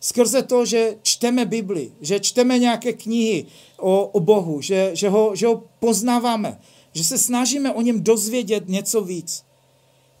Skrze 0.00 0.42
to, 0.42 0.66
že 0.66 0.96
čteme 1.02 1.44
Bibli, 1.44 1.92
že 2.00 2.20
čteme 2.20 2.58
nějaké 2.58 2.92
knihy 2.92 3.46
o, 3.76 4.06
o 4.06 4.20
Bohu, 4.20 4.60
že, 4.60 4.90
že, 4.92 5.08
ho, 5.08 5.36
že 5.36 5.46
ho 5.46 5.64
poznáváme, 5.78 6.60
že 6.92 7.04
se 7.04 7.18
snažíme 7.18 7.72
o 7.72 7.80
něm 7.82 8.02
dozvědět 8.02 8.68
něco 8.68 9.04
víc. 9.04 9.44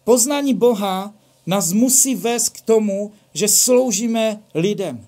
Poznání 0.04 0.54
Boha 0.54 1.14
nás 1.46 1.72
musí 1.72 2.14
vést 2.14 2.48
k 2.48 2.60
tomu, 2.60 3.12
že 3.34 3.48
sloužíme 3.48 4.42
lidem. 4.54 5.06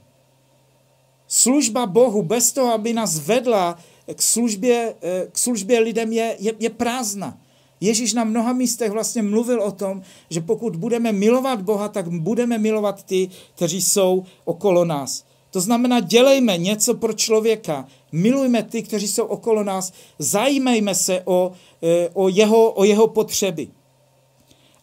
Služba 1.28 1.86
Bohu 1.86 2.22
bez 2.22 2.52
toho, 2.52 2.72
aby 2.72 2.92
nás 2.92 3.18
vedla 3.18 3.78
k 4.14 4.22
službě, 4.22 4.94
eh, 5.02 5.26
k 5.32 5.38
službě 5.38 5.80
lidem 5.80 6.12
je, 6.12 6.36
je, 6.38 6.52
je 6.58 6.70
prázdná. 6.70 7.38
Ježíš 7.80 8.12
na 8.12 8.24
mnoha 8.24 8.52
místech 8.52 8.90
vlastně 8.90 9.22
mluvil 9.22 9.62
o 9.62 9.72
tom, 9.72 10.02
že 10.30 10.40
pokud 10.40 10.76
budeme 10.76 11.12
milovat 11.12 11.62
Boha, 11.62 11.88
tak 11.88 12.08
budeme 12.08 12.58
milovat 12.58 13.02
ty, 13.02 13.28
kteří 13.54 13.82
jsou 13.82 14.24
okolo 14.44 14.84
nás. 14.84 15.24
To 15.50 15.60
znamená, 15.60 16.00
dělejme 16.00 16.58
něco 16.58 16.94
pro 16.94 17.12
člověka, 17.12 17.86
milujme 18.12 18.62
ty, 18.62 18.82
kteří 18.82 19.08
jsou 19.08 19.24
okolo 19.24 19.64
nás, 19.64 19.92
zajímejme 20.18 20.94
se 20.94 21.22
o, 21.24 21.52
eh, 21.82 22.08
o, 22.12 22.28
jeho, 22.28 22.70
o 22.70 22.84
jeho 22.84 23.06
potřeby. 23.08 23.68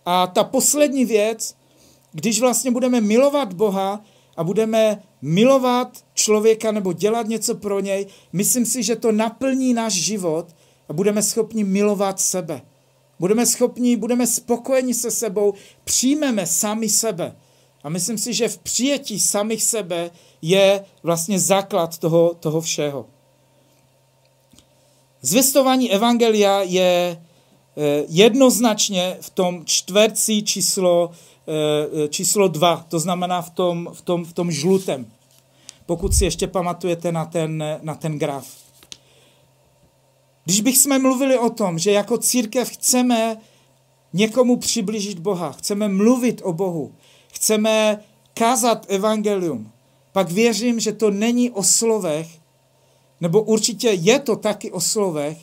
A 0.05 0.27
ta 0.27 0.43
poslední 0.43 1.05
věc, 1.05 1.55
když 2.11 2.39
vlastně 2.39 2.71
budeme 2.71 3.01
milovat 3.01 3.53
Boha, 3.53 4.03
a 4.37 4.43
budeme 4.43 5.03
milovat 5.23 6.05
člověka 6.13 6.71
nebo 6.71 6.93
dělat 6.93 7.27
něco 7.27 7.55
pro 7.55 7.79
něj, 7.79 8.07
myslím 8.33 8.65
si, 8.65 8.83
že 8.83 8.95
to 8.95 9.11
naplní 9.11 9.73
náš 9.73 9.93
život 9.93 10.55
a 10.89 10.93
budeme 10.93 11.23
schopni 11.23 11.63
milovat 11.63 12.19
sebe. 12.19 12.61
Budeme 13.19 13.45
schopni, 13.45 13.95
budeme 13.95 14.27
spokojeni 14.27 14.93
se 14.93 15.11
sebou, 15.11 15.53
přijmeme 15.83 16.47
sami 16.47 16.89
sebe. 16.89 17.35
A 17.83 17.89
myslím 17.89 18.17
si, 18.17 18.33
že 18.33 18.47
v 18.47 18.57
přijetí 18.57 19.19
samých 19.19 19.63
sebe 19.63 20.11
je 20.41 20.85
vlastně 21.03 21.39
základ 21.39 21.97
toho, 21.97 22.33
toho 22.39 22.61
všeho. 22.61 23.05
Zvěstování 25.21 25.91
Evangelia 25.91 26.61
je 26.61 27.21
eh, 27.77 28.03
jednoznačně 28.07 29.17
v 29.21 29.29
tom 29.29 29.65
čtverci 29.65 30.41
číslo, 30.41 31.11
číslo 32.09 32.47
dva, 32.47 32.85
to 32.89 32.99
znamená 32.99 33.41
v 33.41 33.49
tom, 33.49 33.89
v 33.93 34.01
tom, 34.01 34.25
v 34.25 34.33
tom 34.33 34.51
žlutém. 34.51 35.05
Pokud 35.85 36.13
si 36.13 36.25
ještě 36.25 36.47
pamatujete 36.47 37.11
na 37.11 37.25
ten, 37.25 37.63
na 37.81 37.95
ten 37.95 38.19
graf. 38.19 38.47
Když 40.45 40.61
bychom 40.61 41.01
mluvili 41.01 41.39
o 41.39 41.49
tom, 41.49 41.79
že 41.79 41.91
jako 41.91 42.17
církev 42.17 42.69
chceme 42.69 43.37
někomu 44.13 44.57
přiblížit 44.57 45.19
Boha, 45.19 45.51
chceme 45.51 45.87
mluvit 45.87 46.41
o 46.43 46.53
Bohu, 46.53 46.93
chceme 47.27 47.99
kázat 48.33 48.85
evangelium, 48.89 49.71
pak 50.11 50.31
věřím, 50.31 50.79
že 50.79 50.91
to 50.93 51.11
není 51.11 51.51
o 51.51 51.63
slovech, 51.63 52.27
nebo 53.21 53.41
určitě 53.41 53.89
je 53.89 54.19
to 54.19 54.35
taky 54.35 54.71
o 54.71 54.81
slovech, 54.81 55.37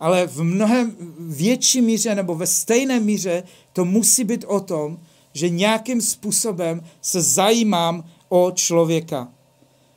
ale 0.00 0.26
v 0.26 0.42
mnohem 0.42 0.96
větší 1.18 1.80
míře 1.80 2.14
nebo 2.14 2.34
ve 2.34 2.46
stejné 2.46 3.00
míře 3.00 3.42
to 3.72 3.84
musí 3.84 4.24
být 4.24 4.44
o 4.44 4.60
tom, 4.60 4.98
že 5.36 5.48
nějakým 5.48 6.00
způsobem 6.00 6.80
se 7.00 7.22
zajímám 7.22 8.04
o 8.28 8.50
člověka. 8.50 9.28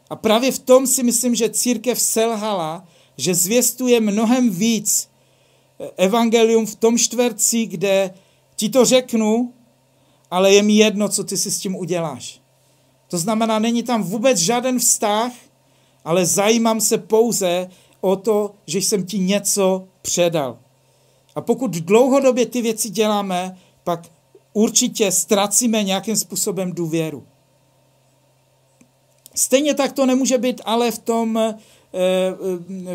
A 0.10 0.16
právě 0.16 0.52
v 0.52 0.60
tom 0.60 0.88
si 0.88 1.04
myslím, 1.04 1.36
že 1.36 1.50
církev 1.50 2.02
selhala, 2.02 2.84
že 3.18 3.36
zvěstuje 3.36 4.00
mnohem 4.00 4.50
víc 4.50 5.10
evangelium 5.98 6.66
v 6.66 6.76
tom 6.76 6.98
čtverci, 6.98 7.66
kde 7.66 8.14
ti 8.56 8.70
to 8.70 8.86
řeknu, 8.86 9.54
ale 10.32 10.54
je 10.54 10.64
mi 10.64 10.74
jedno, 10.74 11.10
co 11.10 11.24
ty 11.24 11.38
si 11.38 11.52
s 11.52 11.60
tím 11.60 11.76
uděláš. 11.76 12.42
To 13.08 13.18
znamená, 13.18 13.60
není 13.60 13.84
tam 13.84 14.04
vůbec 14.04 14.38
žádný 14.38 14.80
vztah, 14.80 15.32
ale 16.06 16.26
zajímám 16.26 16.82
se 16.82 16.98
pouze 16.98 17.70
o 18.02 18.16
to, 18.16 18.56
že 18.68 18.78
jsem 18.78 19.06
ti 19.06 19.20
něco 19.20 19.88
předal. 20.02 20.60
A 21.36 21.42
pokud 21.42 21.72
dlouhodobě 21.72 22.46
ty 22.46 22.62
věci 22.62 22.90
děláme, 22.90 23.58
pak 23.84 24.19
určitě 24.60 25.12
ztracíme 25.12 25.84
nějakým 25.84 26.16
způsobem 26.16 26.72
důvěru. 26.72 27.24
Stejně 29.36 29.74
tak 29.74 29.92
to 29.92 30.06
nemůže 30.06 30.38
být 30.38 30.62
ale 30.66 30.92
v 30.92 31.00
tom, 31.00 31.38
eh, 31.38 31.56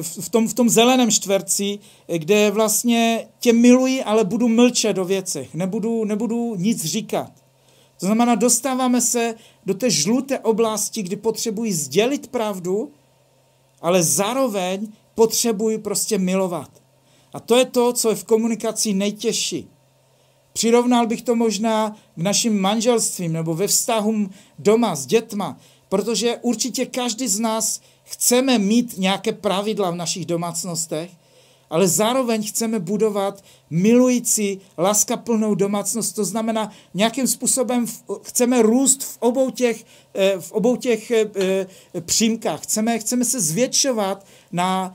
v 0.03 0.29
tom, 0.29 0.49
v 0.49 0.55
tom 0.55 0.69
zeleném 0.69 1.11
čtverci, 1.11 1.79
kde 2.17 2.51
vlastně 2.51 3.29
tě 3.41 3.53
miluji, 3.53 4.05
ale 4.05 4.25
budu 4.25 4.49
mlčet 4.49 4.97
do 4.97 5.05
věcech, 5.05 5.55
nebudu, 5.55 6.05
nebudu 6.05 6.55
nic 6.55 6.85
říkat. 6.85 7.33
To 8.01 8.07
znamená, 8.07 8.35
dostáváme 8.35 9.01
se 9.01 9.35
do 9.67 9.75
té 9.75 9.91
žluté 9.91 10.39
oblasti, 10.39 11.03
kdy 11.03 11.17
potřebuji 11.17 11.73
sdělit 11.73 12.27
pravdu, 12.27 12.93
ale 13.81 14.03
zároveň 14.03 14.89
potřebuji 15.15 15.79
prostě 15.79 16.19
milovat. 16.19 16.71
A 17.33 17.41
to 17.41 17.57
je 17.57 17.65
to, 17.65 17.93
co 17.93 18.09
je 18.09 18.15
v 18.15 18.25
komunikaci 18.25 18.93
nejtěžší. 18.93 19.74
Přirovnal 20.57 21.07
bych 21.07 21.23
to 21.23 21.37
možná 21.37 21.97
k 22.15 22.23
našim 22.23 22.61
manželstvím 22.61 23.33
nebo 23.33 23.55
ve 23.55 23.67
vztahům 23.67 24.31
doma 24.59 24.97
s 24.97 25.07
dětma, 25.07 25.59
protože 25.89 26.39
určitě 26.43 26.87
každý 26.87 27.29
z 27.29 27.41
nás 27.41 27.81
chceme 28.05 28.59
mít 28.59 28.99
nějaké 28.99 29.33
pravidla 29.33 29.91
v 29.91 29.95
našich 29.95 30.27
domácnostech, 30.27 31.11
ale 31.71 31.89
zároveň 31.89 32.47
chceme 32.47 32.79
budovat 32.79 33.45
milující, 33.71 34.61
laskaplnou 34.79 35.55
domácnost. 35.55 36.15
To 36.15 36.25
znamená, 36.25 36.71
nějakým 36.95 37.27
způsobem 37.27 37.87
chceme 38.23 38.63
růst 38.63 39.05
v 39.05 39.17
obou 39.21 39.51
těch, 39.51 39.85
eh, 40.15 40.37
v 40.41 40.53
obou 40.53 40.77
těch 40.77 41.11
eh, 41.11 41.27
eh, 41.37 41.67
přímkách. 42.01 42.63
Chceme, 42.63 42.99
chceme 42.99 43.25
se 43.25 43.41
zvětšovat 43.41 44.27
na 44.53 44.95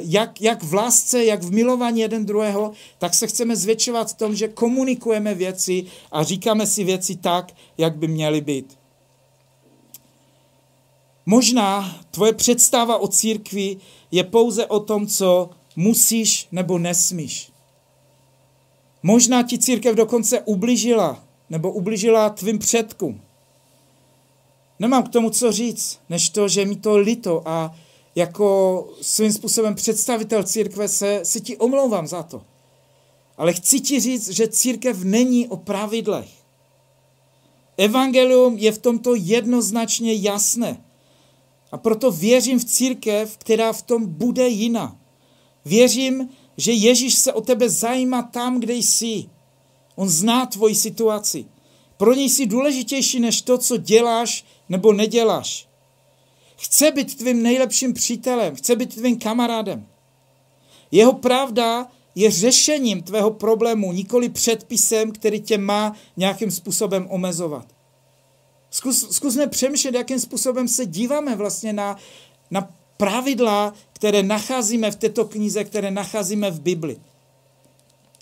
jak, 0.00 0.40
jak 0.40 0.62
v 0.62 0.74
lásce, 0.74 1.24
jak 1.24 1.42
v 1.42 1.52
milování 1.52 2.00
jeden 2.00 2.26
druhého, 2.26 2.72
tak 2.98 3.14
se 3.14 3.26
chceme 3.26 3.56
zvětšovat 3.56 4.10
v 4.10 4.14
tom, 4.14 4.36
že 4.36 4.48
komunikujeme 4.48 5.34
věci 5.34 5.84
a 6.12 6.22
říkáme 6.22 6.66
si 6.66 6.84
věci 6.84 7.16
tak, 7.16 7.52
jak 7.78 7.96
by 7.96 8.08
měly 8.08 8.40
být. 8.40 8.78
Možná 11.26 11.96
tvoje 12.10 12.32
představa 12.32 12.98
o 12.98 13.08
církvi 13.08 13.76
je 14.10 14.24
pouze 14.24 14.66
o 14.66 14.80
tom, 14.80 15.06
co 15.06 15.50
musíš 15.76 16.48
nebo 16.52 16.78
nesmíš. 16.78 17.52
Možná 19.02 19.42
ti 19.42 19.58
církev 19.58 19.96
dokonce 19.96 20.40
ubližila, 20.40 21.24
nebo 21.50 21.72
ubližila 21.72 22.30
tvým 22.30 22.58
předkům. 22.58 23.20
Nemám 24.78 25.02
k 25.02 25.08
tomu 25.08 25.30
co 25.30 25.52
říct, 25.52 25.98
než 26.08 26.30
to, 26.30 26.48
že 26.48 26.64
mi 26.64 26.76
to 26.76 26.96
lito 26.96 27.42
a 27.48 27.74
jako 28.14 28.88
svým 29.00 29.32
způsobem 29.32 29.74
představitel 29.74 30.42
církve 30.42 30.88
se, 30.88 31.20
si 31.22 31.40
ti 31.40 31.56
omlouvám 31.56 32.06
za 32.06 32.22
to. 32.22 32.42
Ale 33.36 33.52
chci 33.52 33.80
ti 33.80 34.00
říct, 34.00 34.28
že 34.28 34.48
církev 34.48 35.04
není 35.04 35.48
o 35.48 35.56
pravidlech. 35.56 36.28
Evangelium 37.76 38.58
je 38.58 38.72
v 38.72 38.78
tomto 38.78 39.14
jednoznačně 39.14 40.14
jasné. 40.14 40.84
A 41.72 41.78
proto 41.78 42.10
věřím 42.10 42.58
v 42.58 42.64
církev, 42.64 43.36
která 43.38 43.72
v 43.72 43.82
tom 43.82 44.06
bude 44.06 44.48
jiná. 44.48 44.96
Věřím, 45.64 46.28
že 46.56 46.72
Ježíš 46.72 47.14
se 47.14 47.32
o 47.32 47.40
tebe 47.40 47.70
zajímá 47.70 48.22
tam, 48.22 48.60
kde 48.60 48.74
jsi. 48.74 49.24
On 49.96 50.08
zná 50.08 50.46
tvoji 50.46 50.74
situaci. 50.74 51.44
Pro 51.96 52.14
něj 52.14 52.28
jsi 52.28 52.46
důležitější 52.46 53.20
než 53.20 53.42
to, 53.42 53.58
co 53.58 53.76
děláš 53.76 54.44
nebo 54.68 54.92
neděláš. 54.92 55.69
Chce 56.60 56.90
být 56.90 57.16
tvým 57.16 57.42
nejlepším 57.42 57.92
přítelem, 57.94 58.56
chce 58.56 58.76
být 58.76 58.94
tvým 58.94 59.18
kamarádem. 59.18 59.86
Jeho 60.90 61.12
pravda 61.12 61.86
je 62.14 62.30
řešením 62.30 63.02
tvého 63.02 63.30
problému, 63.30 63.92
nikoli 63.92 64.28
předpisem, 64.28 65.12
který 65.12 65.40
tě 65.40 65.58
má 65.58 65.96
nějakým 66.16 66.50
způsobem 66.50 67.06
omezovat. 67.10 67.66
Zkus, 68.70 69.10
zkusme 69.10 69.46
přemýšlet, 69.46 69.94
jakým 69.94 70.20
způsobem 70.20 70.68
se 70.68 70.86
díváme 70.86 71.36
vlastně 71.36 71.72
na, 71.72 71.96
na 72.50 72.68
pravidla, 72.96 73.74
které 73.92 74.22
nacházíme 74.22 74.90
v 74.90 74.96
této 74.96 75.24
knize, 75.24 75.64
které 75.64 75.90
nacházíme 75.90 76.50
v 76.50 76.60
Bibli. 76.60 76.96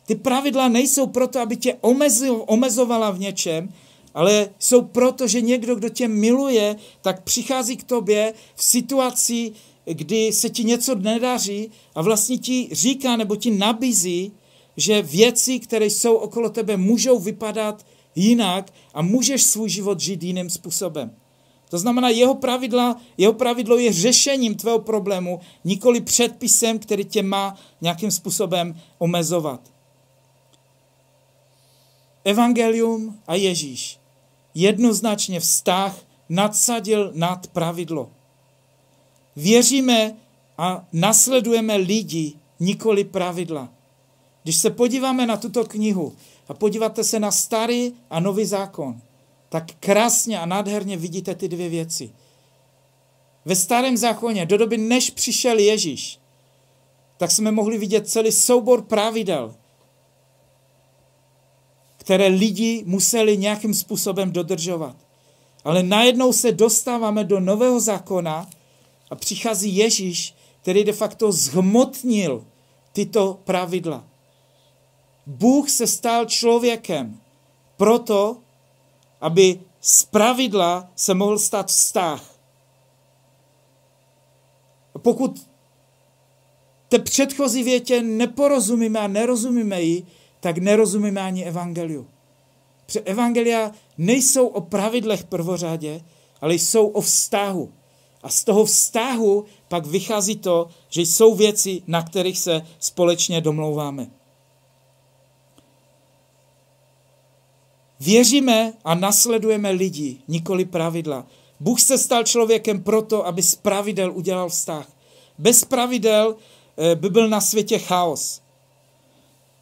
Ty 0.06 0.14
pravidla 0.14 0.68
nejsou 0.68 1.06
proto, 1.06 1.40
aby 1.40 1.56
tě 1.56 1.74
omezovala 2.46 3.10
v 3.10 3.18
něčem, 3.18 3.72
ale 4.14 4.50
jsou 4.58 4.82
proto, 4.82 5.26
že 5.26 5.40
někdo, 5.40 5.74
kdo 5.74 5.88
tě 5.88 6.08
miluje, 6.08 6.76
tak 7.02 7.22
přichází 7.22 7.76
k 7.76 7.84
tobě 7.84 8.34
v 8.54 8.64
situaci, 8.64 9.52
kdy 9.84 10.32
se 10.32 10.50
ti 10.50 10.64
něco 10.64 10.94
nedaří 10.94 11.70
a 11.94 12.02
vlastně 12.02 12.38
ti 12.38 12.68
říká 12.72 13.16
nebo 13.16 13.36
ti 13.36 13.50
nabízí, 13.50 14.32
že 14.76 15.02
věci, 15.02 15.58
které 15.58 15.86
jsou 15.86 16.14
okolo 16.14 16.50
tebe, 16.50 16.76
můžou 16.76 17.18
vypadat 17.18 17.86
jinak 18.14 18.72
a 18.94 19.02
můžeš 19.02 19.42
svůj 19.42 19.68
život 19.68 20.00
žít 20.00 20.22
jiným 20.22 20.50
způsobem. 20.50 21.10
To 21.70 21.78
znamená, 21.78 22.08
jeho, 22.08 22.34
pravidla, 22.34 22.96
jeho 23.18 23.32
pravidlo 23.32 23.78
je 23.78 23.92
řešením 23.92 24.54
tvého 24.54 24.78
problému, 24.78 25.40
nikoli 25.64 26.00
předpisem, 26.00 26.78
který 26.78 27.04
tě 27.04 27.22
má 27.22 27.56
nějakým 27.80 28.10
způsobem 28.10 28.80
omezovat. 28.98 29.60
Evangelium 32.24 33.18
a 33.26 33.34
Ježíš 33.34 33.98
jednoznačně 34.54 35.40
vztah 35.40 35.96
nadsadil 36.28 37.12
nad 37.14 37.46
pravidlo. 37.46 38.10
Věříme 39.36 40.16
a 40.58 40.86
nasledujeme 40.92 41.76
lidi, 41.76 42.32
nikoli 42.60 43.04
pravidla. 43.04 43.68
Když 44.42 44.56
se 44.56 44.70
podíváme 44.70 45.26
na 45.26 45.36
tuto 45.36 45.64
knihu 45.64 46.16
a 46.48 46.54
podíváte 46.54 47.04
se 47.04 47.20
na 47.20 47.30
starý 47.30 47.92
a 48.10 48.20
nový 48.20 48.44
zákon, 48.44 49.00
tak 49.48 49.64
krásně 49.80 50.40
a 50.40 50.46
nádherně 50.46 50.96
vidíte 50.96 51.34
ty 51.34 51.48
dvě 51.48 51.68
věci. 51.68 52.10
Ve 53.44 53.56
starém 53.56 53.96
zákoně, 53.96 54.46
do 54.46 54.56
doby 54.56 54.78
než 54.78 55.10
přišel 55.10 55.58
Ježíš, 55.58 56.18
tak 57.16 57.30
jsme 57.30 57.50
mohli 57.52 57.78
vidět 57.78 58.08
celý 58.08 58.32
soubor 58.32 58.82
pravidel, 58.82 59.54
které 62.08 62.26
lidi 62.26 62.82
museli 62.86 63.36
nějakým 63.36 63.74
způsobem 63.74 64.32
dodržovat. 64.32 64.96
Ale 65.64 65.82
najednou 65.82 66.32
se 66.32 66.52
dostáváme 66.52 67.24
do 67.24 67.40
nového 67.40 67.80
zákona 67.80 68.50
a 69.10 69.14
přichází 69.14 69.76
Ježíš, 69.76 70.34
který 70.62 70.84
de 70.84 70.92
facto 70.92 71.32
zhmotnil 71.32 72.44
tyto 72.92 73.40
pravidla. 73.44 74.04
Bůh 75.26 75.70
se 75.70 75.86
stal 75.86 76.24
člověkem 76.24 77.20
proto, 77.76 78.36
aby 79.20 79.60
z 79.80 80.04
pravidla 80.04 80.90
se 80.96 81.14
mohl 81.14 81.38
stát 81.38 81.68
vztah. 81.68 82.24
Pokud 84.98 85.46
té 86.88 86.98
předchozí 86.98 87.62
větě 87.62 88.02
neporozumíme 88.02 89.00
a 89.00 89.06
nerozumíme 89.06 89.82
ji, 89.82 90.06
tak 90.40 90.58
nerozumíme 90.58 91.20
ani 91.20 91.44
evangeliu. 91.44 92.06
Protože 92.86 93.00
evangelia 93.00 93.72
nejsou 93.98 94.46
o 94.46 94.60
pravidlech 94.60 95.24
prvořádě, 95.24 96.00
ale 96.40 96.54
jsou 96.54 96.86
o 96.86 97.00
vztahu. 97.00 97.72
A 98.22 98.28
z 98.28 98.44
toho 98.44 98.64
vztahu 98.64 99.44
pak 99.68 99.86
vychází 99.86 100.36
to, 100.36 100.68
že 100.88 101.02
jsou 101.02 101.34
věci, 101.34 101.82
na 101.86 102.02
kterých 102.02 102.38
se 102.38 102.62
společně 102.78 103.40
domlouváme. 103.40 104.10
Věříme 108.00 108.72
a 108.84 108.94
nasledujeme 108.94 109.70
lidi, 109.70 110.16
nikoli 110.28 110.64
pravidla. 110.64 111.26
Bůh 111.60 111.80
se 111.80 111.98
stal 111.98 112.24
člověkem 112.24 112.82
proto, 112.82 113.26
aby 113.26 113.42
z 113.42 113.54
pravidel 113.54 114.12
udělal 114.12 114.48
vztah. 114.48 114.88
Bez 115.38 115.64
pravidel 115.64 116.36
eh, 116.76 116.94
by 116.94 117.10
byl 117.10 117.28
na 117.28 117.40
světě 117.40 117.78
chaos. 117.78 118.40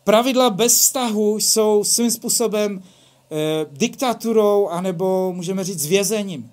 Pravidla 0.06 0.50
bez 0.50 0.78
vztahu 0.78 1.36
jsou 1.36 1.84
svým 1.84 2.10
způsobem 2.10 2.82
eh, 2.82 3.66
diktaturou, 3.70 4.68
anebo 4.68 5.32
můžeme 5.32 5.64
říct 5.64 5.86
vězením. 5.86 6.52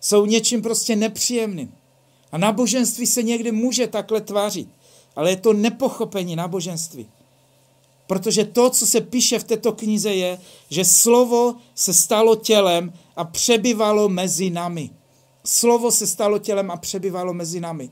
Jsou 0.00 0.26
něčím 0.26 0.62
prostě 0.62 0.96
nepříjemným. 0.96 1.74
A 2.32 2.38
náboženství 2.38 3.06
se 3.06 3.22
někdy 3.22 3.52
může 3.52 3.86
takhle 3.86 4.20
tvářit, 4.20 4.68
ale 5.16 5.30
je 5.30 5.36
to 5.36 5.52
nepochopení 5.52 6.36
náboženství. 6.36 7.06
Protože 8.06 8.44
to, 8.44 8.70
co 8.70 8.86
se 8.86 9.00
píše 9.00 9.38
v 9.38 9.44
této 9.44 9.72
knize, 9.72 10.14
je, 10.14 10.38
že 10.70 10.84
slovo 10.84 11.54
se 11.74 11.94
stalo 11.94 12.36
tělem 12.36 12.92
a 13.16 13.24
přebývalo 13.24 14.08
mezi 14.08 14.50
námi. 14.50 14.90
Slovo 15.44 15.90
se 15.90 16.06
stalo 16.06 16.38
tělem 16.38 16.70
a 16.70 16.76
přebývalo 16.76 17.34
mezi 17.34 17.60
námi. 17.60 17.90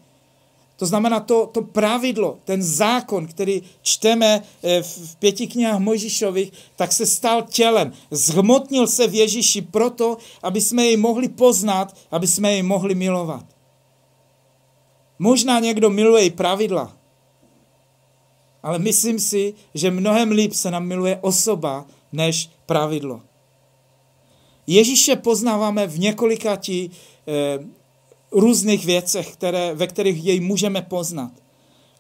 To 0.83 0.87
znamená 0.87 1.21
to, 1.21 1.47
to 1.47 1.63
pravidlo, 1.63 2.39
ten 2.45 2.63
zákon, 2.63 3.27
který 3.27 3.63
čteme 3.83 4.43
eh, 4.63 4.83
v 4.83 5.17
pěti 5.17 5.47
knihách 5.47 5.79
Mojžišových, 5.79 6.53
tak 6.77 6.93
se 6.93 7.07
stal 7.07 7.43
tělem. 7.43 7.93
Zhmotnil 8.11 8.87
se 8.87 9.07
v 9.07 9.15
Ježíši 9.15 9.63
proto, 9.63 10.19
aby 10.43 10.61
jsme 10.61 10.85
jej 10.85 10.97
mohli 10.97 11.29
poznat, 11.29 11.97
aby 12.11 12.27
jsme 12.27 12.53
jej 12.53 12.63
mohli 12.63 12.95
milovat. 12.95 13.47
Možná 15.19 15.61
někdo 15.61 15.91
miluje 15.91 16.25
i 16.25 16.31
pravidla, 16.31 16.97
ale 18.63 18.79
myslím 18.79 19.19
si, 19.19 19.55
že 19.75 19.91
mnohem 19.91 20.31
líp 20.31 20.53
se 20.53 20.71
nám 20.71 20.87
miluje 20.87 21.19
osoba 21.23 21.87
než 22.13 22.51
pravidlo. 22.67 23.23
Ježíše 24.67 25.17
poznáváme 25.17 25.87
v 25.87 25.99
několika 25.99 26.57
tí, 26.57 26.91
eh, 27.29 27.82
různých 28.33 28.87
věcech, 28.87 29.33
které, 29.33 29.75
ve 29.75 29.87
kterých 29.87 30.25
jej 30.25 30.41
můžeme 30.41 30.83
poznat. 30.83 31.33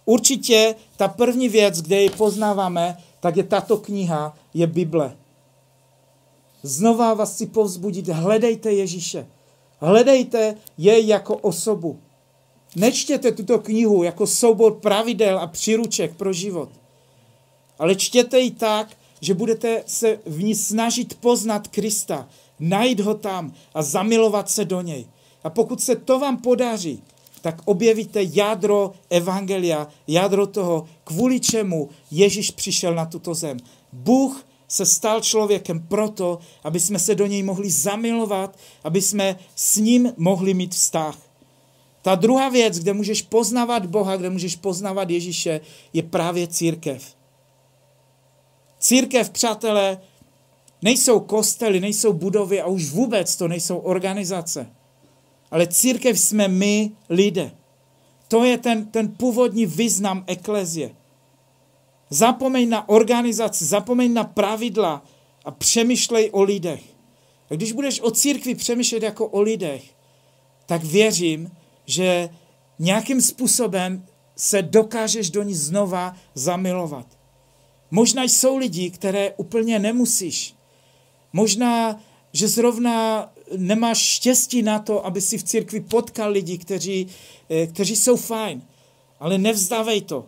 Určitě 0.04 0.74
ta 0.96 1.08
první 1.08 1.48
věc, 1.48 1.82
kde 1.82 1.96
jej 1.96 2.10
poznáváme, 2.10 2.96
tak 3.20 3.36
je 3.36 3.42
tato 3.42 3.76
kniha, 3.76 4.36
je 4.54 4.66
Bible. 4.66 5.16
Znova 6.62 7.14
vás 7.14 7.34
chci 7.34 7.46
povzbudit, 7.46 8.08
hledejte 8.08 8.72
Ježíše. 8.72 9.26
Hledejte 9.78 10.56
jej 10.78 11.06
jako 11.06 11.36
osobu. 11.36 12.00
Nečtěte 12.76 13.32
tuto 13.32 13.58
knihu 13.58 14.02
jako 14.02 14.26
soubor 14.26 14.80
pravidel 14.80 15.38
a 15.38 15.46
příruček 15.46 16.16
pro 16.16 16.32
život. 16.32 16.68
Ale 17.78 17.94
čtěte 17.94 18.40
ji 18.40 18.50
tak, 18.50 18.88
že 19.20 19.34
budete 19.34 19.82
se 19.86 20.18
v 20.26 20.42
ní 20.42 20.54
snažit 20.54 21.20
poznat 21.20 21.68
Krista, 21.68 22.28
najít 22.60 23.00
ho 23.00 23.14
tam 23.14 23.52
a 23.74 23.82
zamilovat 23.82 24.50
se 24.50 24.64
do 24.64 24.80
něj. 24.80 25.06
A 25.44 25.50
pokud 25.50 25.80
se 25.80 25.96
to 25.96 26.18
vám 26.18 26.36
podaří, 26.36 27.02
tak 27.40 27.62
objevíte 27.64 28.20
jádro 28.22 28.92
evangelia, 29.10 29.88
jádro 30.06 30.46
toho, 30.46 30.84
kvůli 31.04 31.40
čemu 31.40 31.88
Ježíš 32.10 32.50
přišel 32.50 32.94
na 32.94 33.06
tuto 33.06 33.34
zem. 33.34 33.56
Bůh 33.92 34.46
se 34.68 34.86
stal 34.86 35.20
člověkem 35.20 35.80
proto, 35.80 36.38
aby 36.64 36.80
jsme 36.80 36.98
se 36.98 37.14
do 37.14 37.26
něj 37.26 37.42
mohli 37.42 37.70
zamilovat, 37.70 38.58
aby 38.84 39.02
jsme 39.02 39.36
s 39.54 39.76
ním 39.76 40.12
mohli 40.16 40.54
mít 40.54 40.74
vztah. 40.74 41.18
Ta 42.02 42.14
druhá 42.14 42.48
věc, 42.48 42.78
kde 42.78 42.92
můžeš 42.92 43.22
poznávat 43.22 43.86
Boha, 43.86 44.16
kde 44.16 44.30
můžeš 44.30 44.56
poznávat 44.56 45.10
Ježíše, 45.10 45.60
je 45.92 46.02
právě 46.02 46.46
církev. 46.46 47.16
Církev, 48.78 49.30
přátelé, 49.30 50.00
nejsou 50.82 51.20
kostely, 51.20 51.80
nejsou 51.80 52.12
budovy 52.12 52.60
a 52.60 52.66
už 52.66 52.90
vůbec 52.90 53.36
to 53.36 53.48
nejsou 53.48 53.76
organizace. 53.76 54.66
Ale 55.52 55.66
církev 55.66 56.20
jsme 56.20 56.48
my, 56.48 56.90
lidé. 57.08 57.52
To 58.28 58.44
je 58.44 58.58
ten, 58.58 58.86
ten 58.86 59.08
původní 59.08 59.66
význam 59.66 60.24
eklezie. 60.26 60.96
Zapomeň 62.10 62.68
na 62.68 62.88
organizaci, 62.88 63.64
zapomeň 63.64 64.12
na 64.12 64.24
pravidla 64.24 65.04
a 65.44 65.50
přemýšlej 65.50 66.30
o 66.32 66.42
lidech. 66.42 66.82
A 67.50 67.54
když 67.54 67.72
budeš 67.72 68.00
o 68.00 68.10
církvi 68.10 68.54
přemýšlet 68.54 69.02
jako 69.02 69.26
o 69.26 69.40
lidech, 69.40 69.84
tak 70.66 70.84
věřím, 70.84 71.50
že 71.86 72.28
nějakým 72.78 73.22
způsobem 73.22 74.06
se 74.36 74.62
dokážeš 74.62 75.30
do 75.30 75.42
ní 75.42 75.54
znova 75.54 76.16
zamilovat. 76.34 77.06
Možná 77.90 78.22
jsou 78.22 78.56
lidi, 78.56 78.90
které 78.90 79.32
úplně 79.36 79.78
nemusíš. 79.78 80.54
Možná, 81.32 82.00
že 82.32 82.48
zrovna 82.48 83.28
nemáš 83.56 83.98
štěstí 83.98 84.62
na 84.62 84.78
to, 84.78 85.06
aby 85.06 85.20
si 85.20 85.38
v 85.38 85.44
církvi 85.44 85.80
potkal 85.80 86.30
lidi, 86.30 86.58
kteří, 86.58 87.06
eh, 87.50 87.66
kteří 87.66 87.96
jsou 87.96 88.16
fajn. 88.16 88.62
Ale 89.20 89.38
nevzdávej 89.38 90.00
to. 90.00 90.24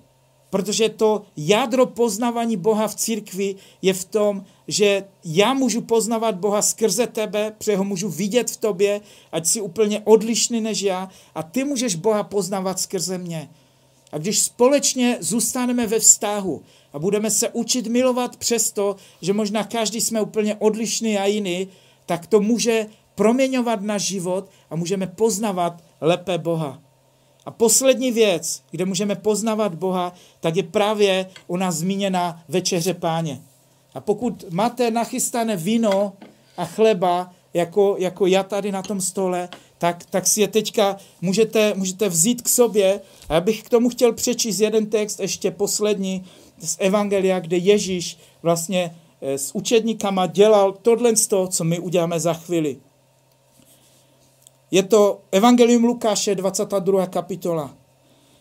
Protože 0.50 0.88
to 0.88 1.22
jádro 1.36 1.86
poznávání 1.86 2.56
Boha 2.56 2.88
v 2.88 2.94
církvi 2.94 3.54
je 3.82 3.94
v 3.94 4.04
tom, 4.04 4.44
že 4.68 5.04
já 5.24 5.54
můžu 5.54 5.80
poznávat 5.80 6.34
Boha 6.34 6.62
skrze 6.62 7.06
tebe, 7.06 7.54
protože 7.58 7.76
ho 7.76 7.84
můžu 7.84 8.08
vidět 8.08 8.50
v 8.50 8.56
tobě, 8.56 9.00
ať 9.32 9.46
jsi 9.46 9.60
úplně 9.60 10.00
odlišný 10.04 10.60
než 10.60 10.82
já, 10.82 11.08
a 11.34 11.42
ty 11.42 11.64
můžeš 11.64 11.94
Boha 11.94 12.22
poznávat 12.22 12.80
skrze 12.80 13.18
mě. 13.18 13.50
A 14.12 14.18
když 14.18 14.38
společně 14.38 15.18
zůstaneme 15.20 15.86
ve 15.86 15.98
vztahu 15.98 16.62
a 16.92 16.98
budeme 16.98 17.30
se 17.30 17.48
učit 17.48 17.86
milovat 17.86 18.36
přesto, 18.36 18.96
že 19.22 19.32
možná 19.32 19.64
každý 19.64 20.00
jsme 20.00 20.22
úplně 20.22 20.54
odlišný 20.54 21.18
a 21.18 21.26
jiný, 21.26 21.68
tak 22.06 22.26
to 22.26 22.40
může 22.40 22.86
proměňovat 23.14 23.80
náš 23.80 24.02
život 24.02 24.50
a 24.70 24.76
můžeme 24.76 25.06
poznávat 25.06 25.82
lépe 26.00 26.38
Boha. 26.38 26.78
A 27.46 27.50
poslední 27.50 28.12
věc, 28.12 28.62
kde 28.70 28.84
můžeme 28.84 29.14
poznávat 29.14 29.74
Boha, 29.74 30.12
tak 30.40 30.56
je 30.56 30.62
právě 30.62 31.30
u 31.46 31.56
nás 31.56 31.74
zmíněna 31.74 32.42
večeře 32.48 32.94
páně. 32.94 33.42
A 33.94 34.00
pokud 34.00 34.44
máte 34.50 34.90
nachystané 34.90 35.56
víno 35.56 36.12
a 36.56 36.64
chleba, 36.64 37.30
jako, 37.54 37.96
jako 37.98 38.26
já 38.26 38.42
tady 38.42 38.72
na 38.72 38.82
tom 38.82 39.00
stole, 39.00 39.48
tak, 39.78 40.04
tak 40.10 40.26
si 40.26 40.40
je 40.40 40.48
teďka 40.48 40.96
můžete, 41.20 41.74
můžete 41.74 42.08
vzít 42.08 42.42
k 42.42 42.48
sobě. 42.48 43.00
A 43.28 43.34
já 43.34 43.40
bych 43.40 43.62
k 43.62 43.68
tomu 43.68 43.88
chtěl 43.88 44.12
přečíst 44.12 44.60
jeden 44.60 44.86
text, 44.86 45.20
ještě 45.20 45.50
poslední, 45.50 46.24
z 46.58 46.76
Evangelia, 46.80 47.40
kde 47.40 47.56
Ježíš 47.56 48.18
vlastně 48.42 48.96
eh, 49.20 49.38
s 49.38 49.54
učedníkama 49.54 50.26
dělal 50.26 50.72
tohle, 50.72 51.12
co 51.48 51.64
my 51.64 51.78
uděláme 51.78 52.20
za 52.20 52.34
chvíli. 52.34 52.76
Je 54.70 54.82
to 54.82 55.20
Evangelium 55.32 55.84
Lukáše, 55.84 56.34
22. 56.34 57.06
kapitola. 57.06 57.74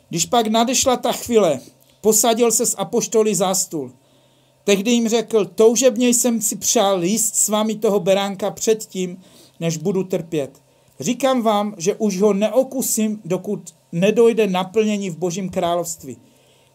Když 0.10 0.26
pak 0.26 0.48
nadešla 0.48 0.98
ta 0.98 1.12
chvíle, 1.12 1.60
posadil 2.02 2.52
se 2.52 2.66
s 2.66 2.78
apoštoly 2.78 3.36
za 3.36 3.56
stůl. 3.56 3.92
Tehdy 4.64 4.92
jim 4.92 5.10
řekl, 5.10 5.46
toužebně 5.46 6.10
jsem 6.10 6.42
si 6.42 6.56
přál 6.56 7.04
jíst 7.04 7.36
s 7.36 7.50
vámi 7.50 7.76
toho 7.76 8.00
beránka 8.00 8.52
předtím, 8.52 9.22
než 9.60 9.78
budu 9.78 10.04
trpět. 10.04 10.62
Říkám 11.00 11.42
vám, 11.42 11.76
že 11.78 11.96
už 11.96 12.22
ho 12.22 12.34
neokusím, 12.34 13.22
dokud 13.26 13.74
nedojde 13.92 14.48
naplnění 14.48 15.10
v 15.10 15.18
božím 15.18 15.50
království. 15.50 16.18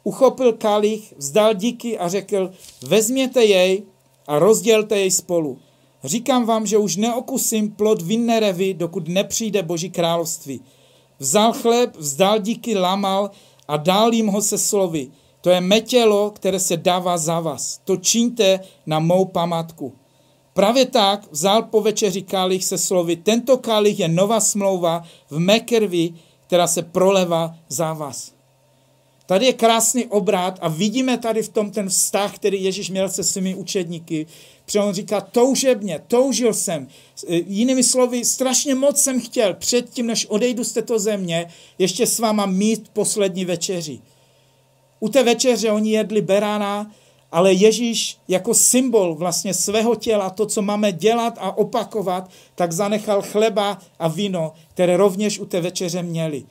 Uchopil 0.04 0.52
kalich, 0.52 1.14
vzdal 1.16 1.54
díky 1.54 1.98
a 1.98 2.08
řekl, 2.08 2.52
vezměte 2.82 3.44
jej 3.44 3.82
a 4.26 4.38
rozdělte 4.38 4.98
jej 4.98 5.10
spolu. 5.10 5.58
Říkám 6.04 6.46
vám, 6.46 6.66
že 6.66 6.78
už 6.78 6.96
neokusím 6.96 7.70
plod 7.70 8.02
vinné 8.02 8.40
revy, 8.40 8.74
dokud 8.74 9.08
nepřijde 9.08 9.62
Boží 9.62 9.90
království. 9.90 10.60
Vzal 11.18 11.52
chléb, 11.52 11.96
vzdal 11.96 12.38
díky, 12.38 12.78
lamal 12.78 13.30
a 13.68 13.76
dal 13.76 14.14
jim 14.14 14.26
ho 14.26 14.42
se 14.42 14.58
slovy. 14.58 15.10
To 15.40 15.50
je 15.50 15.60
metělo, 15.60 16.30
které 16.30 16.60
se 16.60 16.76
dává 16.76 17.18
za 17.18 17.40
vás. 17.40 17.80
To 17.84 17.96
čiňte 17.96 18.60
na 18.86 18.98
mou 18.98 19.24
památku. 19.24 19.92
Právě 20.52 20.86
tak 20.86 21.32
vzal 21.32 21.62
po 21.62 21.80
večeři 21.80 22.22
kalich 22.22 22.64
se 22.64 22.78
slovy. 22.78 23.16
Tento 23.16 23.58
kalich 23.58 23.98
je 23.98 24.08
nová 24.08 24.40
smlouva 24.40 25.02
v 25.30 25.38
mé 25.38 25.60
krvi, 25.60 26.14
která 26.46 26.66
se 26.66 26.82
proleva 26.82 27.54
za 27.68 27.92
vás. 27.92 28.32
Tady 29.26 29.46
je 29.46 29.52
krásný 29.52 30.06
obrat 30.06 30.58
a 30.60 30.68
vidíme 30.68 31.18
tady 31.18 31.42
v 31.42 31.48
tom 31.48 31.70
ten 31.70 31.88
vztah, 31.88 32.34
který 32.34 32.64
Ježíš 32.64 32.90
měl 32.90 33.08
se 33.08 33.24
svými 33.24 33.54
učedníky. 33.54 34.26
Protože 34.68 34.80
on 34.80 34.94
říká, 34.94 35.20
toužebně, 35.20 36.02
toužil 36.08 36.54
jsem. 36.54 36.88
Jinými 37.28 37.82
slovy, 37.82 38.24
strašně 38.24 38.74
moc 38.74 39.00
jsem 39.00 39.20
chtěl 39.20 39.54
předtím, 39.54 40.06
než 40.06 40.26
odejdu 40.26 40.64
z 40.64 40.72
této 40.72 40.98
země, 40.98 41.46
ještě 41.78 42.06
s 42.06 42.18
váma 42.18 42.46
mít 42.46 42.88
poslední 42.92 43.44
večeři. 43.44 44.00
U 45.00 45.08
té 45.08 45.22
večeře 45.22 45.72
oni 45.72 45.90
jedli 45.90 46.20
berána 46.20 46.90
ale 47.32 47.52
Ježíš 47.52 48.18
jako 48.28 48.54
symbol 48.54 49.14
vlastně 49.14 49.54
svého 49.54 49.94
těla, 49.94 50.30
to, 50.30 50.46
co 50.46 50.62
máme 50.62 50.92
dělat 50.92 51.34
a 51.40 51.58
opakovat, 51.58 52.30
tak 52.54 52.72
zanechal 52.72 53.22
chleba 53.22 53.78
a 53.98 54.08
víno, 54.08 54.52
které 54.70 54.96
rovněž 54.96 55.38
u 55.38 55.46
té 55.46 55.60
večeře 55.60 56.02
měli. 56.02 56.44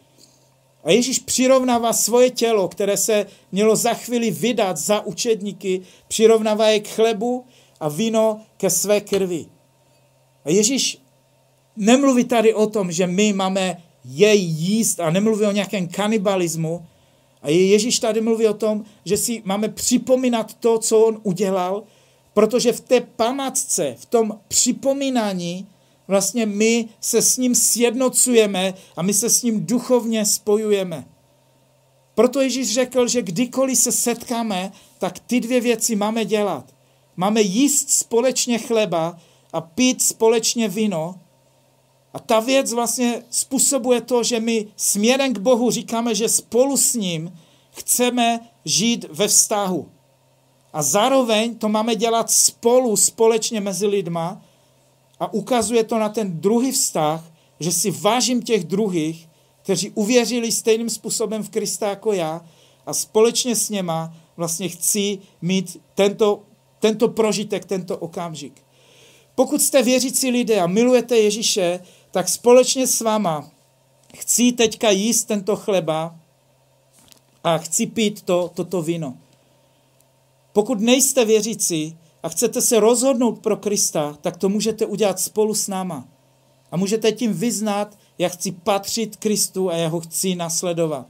A 0.84 0.92
Ježíš 0.92 1.20
přirovnává 1.20 1.94
svoje 1.94 2.30
tělo, 2.30 2.68
které 2.68 2.98
se 2.98 3.26
mělo 3.52 3.76
za 3.76 3.94
chvíli 3.94 4.32
vydat 4.32 4.78
za 4.78 5.06
učedníky, 5.06 5.82
přirovnává 6.08 6.68
je 6.68 6.80
k 6.80 6.88
chlebu 6.88 7.46
a 7.80 7.90
víno 7.90 8.42
ke 8.58 8.70
své 8.70 9.02
krvi. 9.02 9.46
A 10.46 10.50
Ježíš 10.50 11.02
nemluví 11.76 12.24
tady 12.24 12.54
o 12.54 12.68
tom, 12.68 12.92
že 12.92 13.08
my 13.08 13.34
máme 13.34 13.82
jej 14.06 14.40
jíst 14.40 15.00
a 15.00 15.10
nemluví 15.10 15.46
o 15.46 15.52
nějakém 15.52 15.88
kanibalismu. 15.88 16.86
A 17.42 17.50
Ježíš 17.50 18.00
tady 18.00 18.22
mluví 18.22 18.48
o 18.48 18.54
tom, 18.54 18.84
že 19.06 19.18
si 19.18 19.42
máme 19.46 19.70
připomínat 19.70 20.54
to, 20.54 20.80
co 20.80 21.00
on 21.00 21.20
udělal, 21.24 21.84
protože 22.34 22.74
v 22.74 22.82
té 22.82 23.02
památce, 23.02 23.96
v 24.00 24.06
tom 24.06 24.40
připomínání 24.48 25.68
vlastně 26.08 26.46
my 26.46 26.90
se 27.00 27.22
s 27.22 27.38
ním 27.38 27.56
sjednocujeme 27.56 28.74
a 28.96 29.02
my 29.02 29.14
se 29.14 29.30
s 29.30 29.44
ním 29.44 29.66
duchovně 29.66 30.26
spojujeme. 30.26 31.08
Proto 32.16 32.42
Ježíš 32.42 32.74
řekl, 32.74 33.08
že 33.08 33.22
kdykoliv 33.22 33.78
se 33.78 33.92
setkáme, 33.92 34.72
tak 35.00 35.20
ty 35.20 35.40
dvě 35.40 35.62
věci 35.62 35.96
máme 35.96 36.26
dělat. 36.26 36.77
Máme 37.18 37.42
jíst 37.42 37.90
společně 37.90 38.58
chleba 38.58 39.18
a 39.54 39.62
pít 39.62 40.02
společně 40.02 40.68
víno. 40.68 41.16
A 42.14 42.20
ta 42.20 42.40
věc 42.40 42.74
vlastně 42.74 43.24
způsobuje 43.30 44.02
to, 44.02 44.24
že 44.24 44.40
my 44.40 44.68
směrem 44.76 45.34
k 45.34 45.40
Bohu 45.40 45.72
říkáme, 45.72 46.16
že 46.16 46.30
spolu 46.30 46.78
s 46.78 46.94
ním 46.94 47.34
chceme 47.72 48.40
žít 48.66 49.06
ve 49.10 49.28
vztahu. 49.28 49.90
A 50.74 50.84
zároveň 50.84 51.56
to 51.56 51.70
máme 51.70 51.96
dělat 51.96 52.32
spolu, 52.32 52.98
společně 52.98 53.62
mezi 53.62 53.88
lidma, 53.88 54.42
a 55.20 55.34
ukazuje 55.34 55.84
to 55.84 56.00
na 56.00 56.10
ten 56.10 56.42
druhý 56.42 56.72
vztah, 56.72 57.32
že 57.60 57.72
si 57.72 57.92
vážím 57.92 58.42
těch 58.42 58.64
druhých, 58.64 59.30
kteří 59.62 59.90
uvěřili 59.90 60.52
stejným 60.52 60.90
způsobem 60.90 61.44
v 61.44 61.50
Krista 61.50 61.90
jako 61.90 62.14
já 62.14 62.46
a 62.86 62.94
společně 62.94 63.56
s 63.56 63.70
něma 63.70 64.14
vlastně 64.38 64.70
chci 64.70 65.20
mít 65.42 65.82
tento, 65.96 66.44
tento 66.80 67.08
prožitek, 67.08 67.66
tento 67.66 67.98
okamžik. 67.98 68.62
Pokud 69.36 69.62
jste 69.62 69.84
věřící 69.84 70.32
lidé 70.32 70.60
a 70.60 70.68
milujete 70.68 71.18
Ježíše, 71.18 71.80
tak 72.12 72.30
společně 72.30 72.88
s 72.88 73.02
váma 73.02 73.52
chci 74.18 74.52
teďka 74.52 74.90
jíst 74.90 75.24
tento 75.24 75.56
chleba 75.56 76.16
a 77.44 77.58
chci 77.58 77.88
pít 77.88 78.22
to, 78.22 78.52
toto 78.54 78.82
víno. 78.82 79.18
Pokud 80.54 80.80
nejste 80.80 81.26
věřící, 81.26 81.98
a 82.24 82.30
chcete 82.30 82.62
se 82.62 82.80
rozhodnout 82.80 83.40
pro 83.40 83.58
Krista, 83.58 84.18
tak 84.22 84.38
to 84.38 84.50
můžete 84.50 84.86
udělat 84.86 85.20
spolu 85.20 85.56
s 85.56 85.68
náma. 85.68 86.08
A 86.72 86.78
můžete 86.78 87.12
tím 87.12 87.34
vyznat, 87.34 87.98
jak 88.18 88.32
chci 88.32 88.52
patřit 88.52 89.16
Kristu 89.16 89.70
a 89.70 89.76
já 89.76 89.88
ho 89.88 90.00
chci 90.00 90.36
nasledovat. 90.36 91.08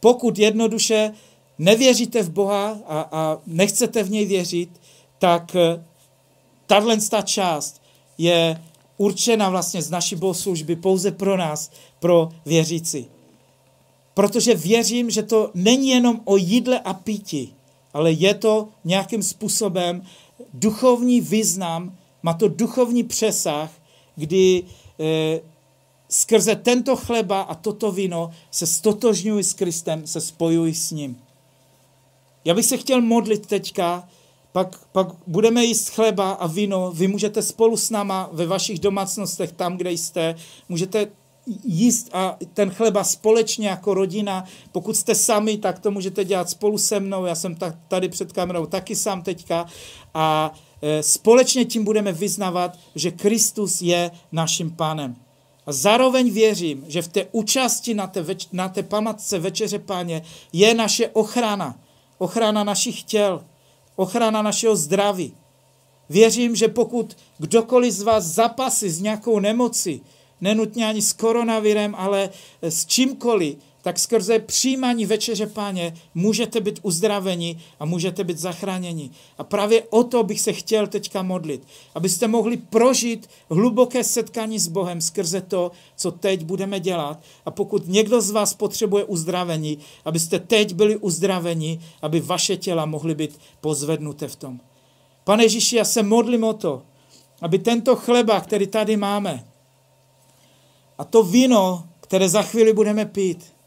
Pokud 0.00 0.38
jednoduše 0.38 1.12
nevěříte 1.58 2.22
v 2.22 2.30
Boha 2.30 2.78
a, 2.86 3.00
a 3.12 3.38
nechcete 3.46 4.02
v 4.02 4.10
něj 4.10 4.26
věřit, 4.26 4.70
tak 5.18 5.56
eh, 5.56 5.84
tahle 6.66 6.96
část 7.24 7.82
je 8.18 8.62
určena 8.96 9.50
vlastně 9.50 9.82
z 9.82 9.90
naší 9.90 10.16
bohoslužby 10.16 10.76
pouze 10.76 11.10
pro 11.10 11.36
nás, 11.36 11.70
pro 12.00 12.28
věřící. 12.46 13.06
Protože 14.14 14.54
věřím, 14.54 15.10
že 15.10 15.22
to 15.22 15.50
není 15.54 15.88
jenom 15.88 16.20
o 16.24 16.36
jídle 16.36 16.80
a 16.80 16.94
pití, 16.94 17.54
ale 17.92 18.12
je 18.12 18.34
to 18.34 18.68
nějakým 18.84 19.22
způsobem 19.22 20.02
duchovní 20.54 21.20
význam, 21.20 21.96
má 22.22 22.34
to 22.34 22.48
duchovní 22.48 23.04
přesah, 23.04 23.70
kdy 24.16 24.64
e, 25.00 25.40
skrze 26.08 26.56
tento 26.56 26.96
chleba 26.96 27.40
a 27.40 27.54
toto 27.54 27.92
víno 27.92 28.30
se 28.50 28.66
stotožňuji 28.66 29.44
s 29.44 29.54
Kristem, 29.54 30.06
se 30.06 30.20
spojuji 30.20 30.74
s 30.74 30.90
ním. 30.90 31.16
Já 32.48 32.54
bych 32.54 32.66
se 32.66 32.76
chtěl 32.76 33.00
modlit 33.00 33.46
teďka, 33.46 34.08
pak, 34.52 34.86
pak 34.92 35.08
budeme 35.26 35.64
jíst 35.64 35.88
chleba 35.88 36.32
a 36.32 36.46
víno, 36.46 36.90
vy 36.94 37.08
můžete 37.08 37.42
spolu 37.42 37.76
s 37.76 37.90
náma 37.90 38.28
ve 38.32 38.46
vašich 38.46 38.78
domácnostech, 38.78 39.52
tam, 39.52 39.76
kde 39.76 39.92
jste, 39.92 40.34
můžete 40.68 41.06
jíst 41.64 42.08
a 42.12 42.38
ten 42.54 42.70
chleba 42.70 43.04
společně 43.04 43.68
jako 43.68 43.94
rodina. 43.94 44.44
Pokud 44.72 44.96
jste 44.96 45.14
sami, 45.14 45.58
tak 45.58 45.78
to 45.78 45.90
můžete 45.90 46.24
dělat 46.24 46.50
spolu 46.50 46.78
se 46.78 47.00
mnou. 47.00 47.24
Já 47.24 47.34
jsem 47.34 47.56
tady 47.88 48.08
před 48.08 48.32
kamerou 48.32 48.66
taky 48.66 48.96
sám 48.96 49.22
teďka. 49.22 49.66
A 50.14 50.54
e, 50.82 51.02
společně 51.02 51.64
tím 51.64 51.84
budeme 51.84 52.12
vyznavat, 52.12 52.78
že 52.94 53.10
Kristus 53.10 53.82
je 53.82 54.10
naším 54.32 54.70
pánem. 54.70 55.16
A 55.66 55.72
zároveň 55.72 56.30
věřím, 56.30 56.84
že 56.86 57.02
v 57.02 57.08
té 57.08 57.26
účasti 57.32 57.94
na 57.94 58.06
té, 58.06 58.22
več- 58.22 58.48
na 58.52 58.68
té 58.68 58.82
pamatce 58.82 59.38
Večeře 59.38 59.78
Páně 59.78 60.22
je 60.52 60.74
naše 60.74 61.08
ochrana. 61.08 61.87
Ochrana 62.18 62.64
našich 62.64 63.02
těl, 63.02 63.44
ochrana 63.96 64.42
našeho 64.42 64.76
zdraví. 64.76 65.34
Věřím, 66.08 66.56
že 66.56 66.68
pokud 66.68 67.16
kdokoliv 67.38 67.92
z 67.92 68.02
vás 68.02 68.24
zapasí 68.24 68.90
s 68.90 69.00
nějakou 69.00 69.38
nemocí, 69.38 70.02
nenutně 70.40 70.86
ani 70.86 71.02
s 71.02 71.12
koronavirem, 71.12 71.94
ale 71.94 72.30
s 72.62 72.86
čímkoliv, 72.86 73.56
tak 73.82 73.98
skrze 73.98 74.38
přijímání 74.38 75.06
večeře 75.06 75.46
páně 75.46 75.94
můžete 76.14 76.60
být 76.60 76.80
uzdraveni 76.82 77.60
a 77.80 77.84
můžete 77.84 78.24
být 78.24 78.38
zachráněni. 78.38 79.10
A 79.38 79.44
právě 79.44 79.82
o 79.90 80.04
to 80.04 80.22
bych 80.22 80.40
se 80.40 80.52
chtěl 80.52 80.86
teďka 80.86 81.22
modlit, 81.22 81.66
abyste 81.94 82.28
mohli 82.28 82.56
prožít 82.56 83.28
hluboké 83.50 84.04
setkání 84.04 84.58
s 84.58 84.68
Bohem 84.68 85.00
skrze 85.00 85.40
to, 85.40 85.70
co 85.96 86.10
teď 86.10 86.44
budeme 86.44 86.80
dělat. 86.80 87.20
A 87.44 87.50
pokud 87.50 87.88
někdo 87.88 88.20
z 88.20 88.30
vás 88.30 88.54
potřebuje 88.54 89.04
uzdravení, 89.04 89.78
abyste 90.04 90.38
teď 90.38 90.74
byli 90.74 90.96
uzdraveni, 90.96 91.80
aby 92.02 92.20
vaše 92.20 92.56
těla 92.56 92.86
mohly 92.86 93.14
být 93.14 93.38
pozvednuté 93.60 94.28
v 94.28 94.36
tom. 94.36 94.60
Pane 95.24 95.44
Ježíši, 95.44 95.76
já 95.76 95.84
se 95.84 96.02
modlím 96.02 96.44
o 96.44 96.52
to, 96.52 96.82
aby 97.42 97.58
tento 97.58 97.96
chleba, 97.96 98.40
který 98.40 98.66
tady 98.66 98.96
máme, 98.96 99.44
a 100.98 101.04
to 101.04 101.22
víno, 101.22 101.84
které 102.00 102.28
za 102.28 102.42
chvíli 102.42 102.72
budeme 102.72 103.06
pít, 103.06 103.57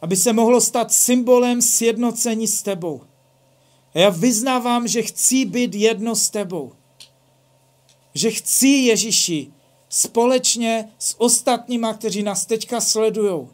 aby 0.00 0.16
se 0.16 0.32
mohlo 0.32 0.60
stát 0.60 0.92
symbolem 0.92 1.62
sjednocení 1.62 2.46
s 2.46 2.62
tebou. 2.62 3.02
A 3.94 3.98
já 3.98 4.10
vyznávám, 4.10 4.88
že 4.88 5.02
chci 5.02 5.44
být 5.44 5.74
jedno 5.74 6.16
s 6.16 6.30
tebou. 6.30 6.72
Že 8.14 8.30
chci 8.30 8.68
Ježíši 8.68 9.52
společně 9.88 10.88
s 10.98 11.20
ostatníma, 11.20 11.94
kteří 11.94 12.22
nás 12.22 12.46
teďka 12.46 12.80
sledují, 12.80 13.48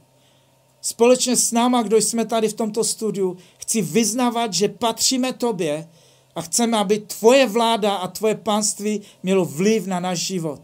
společně 0.81 1.37
s 1.37 1.53
náma, 1.53 1.83
kdo 1.83 1.97
jsme 1.97 2.25
tady 2.25 2.49
v 2.49 2.55
tomto 2.55 2.85
studiu, 2.85 3.37
chci 3.59 3.83
vyznávat, 3.83 4.55
že 4.55 4.69
patříme 4.69 5.33
tobě 5.33 5.89
a 6.35 6.43
chceme, 6.43 6.79
aby 6.79 6.99
tvoje 6.99 7.47
vláda 7.47 7.95
a 7.95 8.09
tvoje 8.09 8.35
pánství 8.35 9.01
mělo 9.23 9.45
vliv 9.45 9.87
na 9.87 10.01
náš 10.01 10.19
život. 10.19 10.61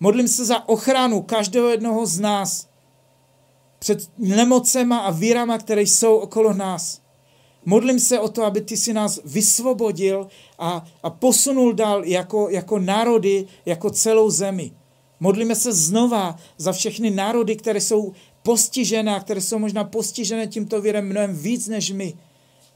Modlím 0.00 0.28
se 0.28 0.44
za 0.44 0.68
ochranu 0.68 1.22
každého 1.22 1.68
jednoho 1.68 2.06
z 2.06 2.18
nás 2.18 2.68
před 3.78 4.10
nemocema 4.18 4.98
a 4.98 5.10
vírama, 5.10 5.58
které 5.58 5.82
jsou 5.82 6.16
okolo 6.16 6.52
nás. 6.52 7.00
Modlím 7.64 8.00
se 8.00 8.20
o 8.20 8.28
to, 8.28 8.44
aby 8.44 8.60
ty 8.60 8.76
si 8.76 8.92
nás 8.92 9.20
vysvobodil 9.24 10.28
a, 10.58 10.84
a 11.02 11.10
posunul 11.10 11.72
dál 11.72 12.04
jako, 12.04 12.48
jako 12.50 12.78
národy, 12.78 13.46
jako 13.66 13.90
celou 13.90 14.30
zemi. 14.30 14.72
Modlíme 15.20 15.54
se 15.54 15.72
znova 15.72 16.36
za 16.58 16.72
všechny 16.72 17.10
národy, 17.10 17.56
které 17.56 17.80
jsou 17.80 18.12
postižené 18.42 19.16
a 19.16 19.20
které 19.20 19.40
jsou 19.40 19.58
možná 19.58 19.84
postižené 19.84 20.46
tímto 20.46 20.80
vírem 20.80 21.08
mnohem 21.08 21.36
víc 21.36 21.68
než 21.68 21.90
my. 21.90 22.14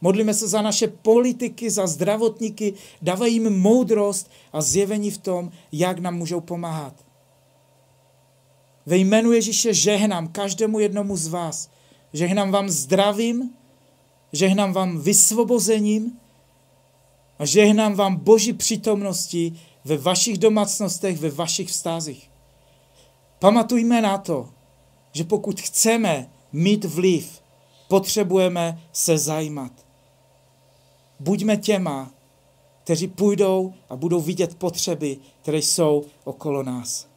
Modlíme 0.00 0.34
se 0.34 0.48
za 0.48 0.62
naše 0.62 0.88
politiky, 0.88 1.70
za 1.70 1.86
zdravotníky, 1.86 2.74
dávají 3.02 3.34
jim 3.34 3.58
moudrost 3.58 4.30
a 4.52 4.62
zjevení 4.62 5.10
v 5.10 5.18
tom, 5.18 5.50
jak 5.72 5.98
nám 5.98 6.14
můžou 6.14 6.40
pomáhat. 6.40 6.94
Ve 8.86 8.96
jménu 8.96 9.32
Ježíše 9.32 9.74
žehnám 9.74 10.28
každému 10.28 10.78
jednomu 10.78 11.16
z 11.16 11.28
vás. 11.28 11.70
Žehnám 12.12 12.50
vám 12.50 12.70
zdravím, 12.70 13.50
žehnám 14.32 14.72
vám 14.72 15.00
vysvobozením 15.00 16.20
a 17.38 17.44
žehnám 17.44 17.94
vám 17.94 18.16
boží 18.16 18.52
přítomnosti 18.52 19.52
ve 19.84 19.96
vašich 19.96 20.38
domácnostech, 20.38 21.18
ve 21.18 21.30
vašich 21.30 21.68
vztazích. 21.68 22.30
Pamatujme 23.38 24.00
na 24.00 24.18
to, 24.18 24.48
že 25.12 25.24
pokud 25.24 25.60
chceme 25.60 26.30
mít 26.52 26.84
vliv, 26.84 27.42
potřebujeme 27.88 28.82
se 28.92 29.18
zajímat. 29.18 29.72
Buďme 31.20 31.56
těma, 31.56 32.10
kteří 32.84 33.08
půjdou 33.08 33.74
a 33.88 33.96
budou 33.96 34.20
vidět 34.20 34.54
potřeby, 34.54 35.16
které 35.42 35.58
jsou 35.58 36.04
okolo 36.24 36.62
nás 36.62 37.11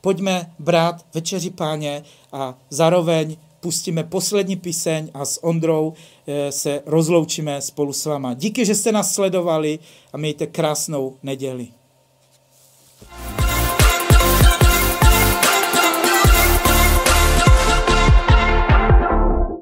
pojďme 0.00 0.52
brát 0.58 1.06
večeři 1.14 1.50
páně 1.50 2.02
a 2.32 2.58
zároveň 2.70 3.36
pustíme 3.60 4.04
poslední 4.04 4.56
píseň 4.56 5.10
a 5.14 5.24
s 5.24 5.44
Ondrou 5.44 5.92
eh, 6.26 6.52
se 6.52 6.82
rozloučíme 6.86 7.60
spolu 7.60 7.92
s 7.92 8.06
váma. 8.06 8.34
Díky, 8.34 8.66
že 8.66 8.74
jste 8.74 8.92
nás 8.92 9.14
sledovali 9.14 9.78
a 10.12 10.16
mějte 10.16 10.46
krásnou 10.46 11.16
neděli. 11.22 11.68